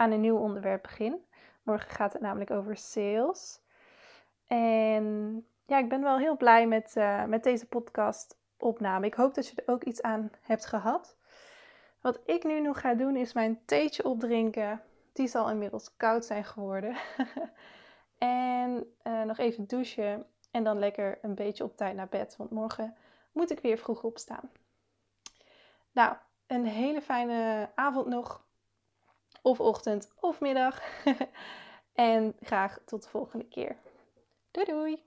aan 0.00 0.10
een 0.10 0.20
nieuw 0.20 0.38
onderwerp 0.38 0.82
begin. 0.82 1.24
Morgen 1.62 1.90
gaat 1.90 2.12
het 2.12 2.22
namelijk 2.22 2.50
over 2.50 2.76
sales. 2.76 3.60
En 4.46 5.46
ja, 5.66 5.78
ik 5.78 5.88
ben 5.88 6.02
wel 6.02 6.18
heel 6.18 6.36
blij 6.36 6.66
met, 6.66 6.94
uh, 6.96 7.24
met 7.24 7.42
deze 7.42 7.66
podcastopname. 7.66 9.06
Ik 9.06 9.14
hoop 9.14 9.34
dat 9.34 9.48
je 9.48 9.62
er 9.64 9.72
ook 9.72 9.84
iets 9.84 10.02
aan 10.02 10.30
hebt 10.40 10.66
gehad. 10.66 11.16
Wat 12.00 12.20
ik 12.24 12.44
nu 12.44 12.60
nog 12.60 12.80
ga 12.80 12.94
doen 12.94 13.16
is 13.16 13.32
mijn 13.32 13.60
theetje 13.64 14.04
opdrinken. 14.04 14.82
Die 15.12 15.28
zal 15.28 15.50
inmiddels 15.50 15.96
koud 15.96 16.24
zijn 16.24 16.44
geworden. 16.44 16.96
en 18.18 18.86
uh, 19.06 19.22
nog 19.22 19.38
even 19.38 19.66
douchen 19.66 20.26
en 20.50 20.64
dan 20.64 20.78
lekker 20.78 21.18
een 21.22 21.34
beetje 21.34 21.64
op 21.64 21.76
tijd 21.76 21.96
naar 21.96 22.08
bed. 22.08 22.36
Want 22.36 22.50
morgen 22.50 22.96
moet 23.32 23.50
ik 23.50 23.60
weer 23.60 23.78
vroeg 23.78 24.02
opstaan. 24.02 24.50
Nou, 25.92 26.16
een 26.46 26.66
hele 26.66 27.02
fijne 27.02 27.70
avond 27.74 28.06
nog. 28.06 28.48
Of 29.42 29.60
ochtend 29.60 30.12
of 30.20 30.40
middag. 30.40 30.82
en 31.92 32.36
graag 32.40 32.78
tot 32.84 33.02
de 33.02 33.08
volgende 33.08 33.44
keer. 33.44 33.76
Doei 34.50 34.66
doei! 34.66 35.02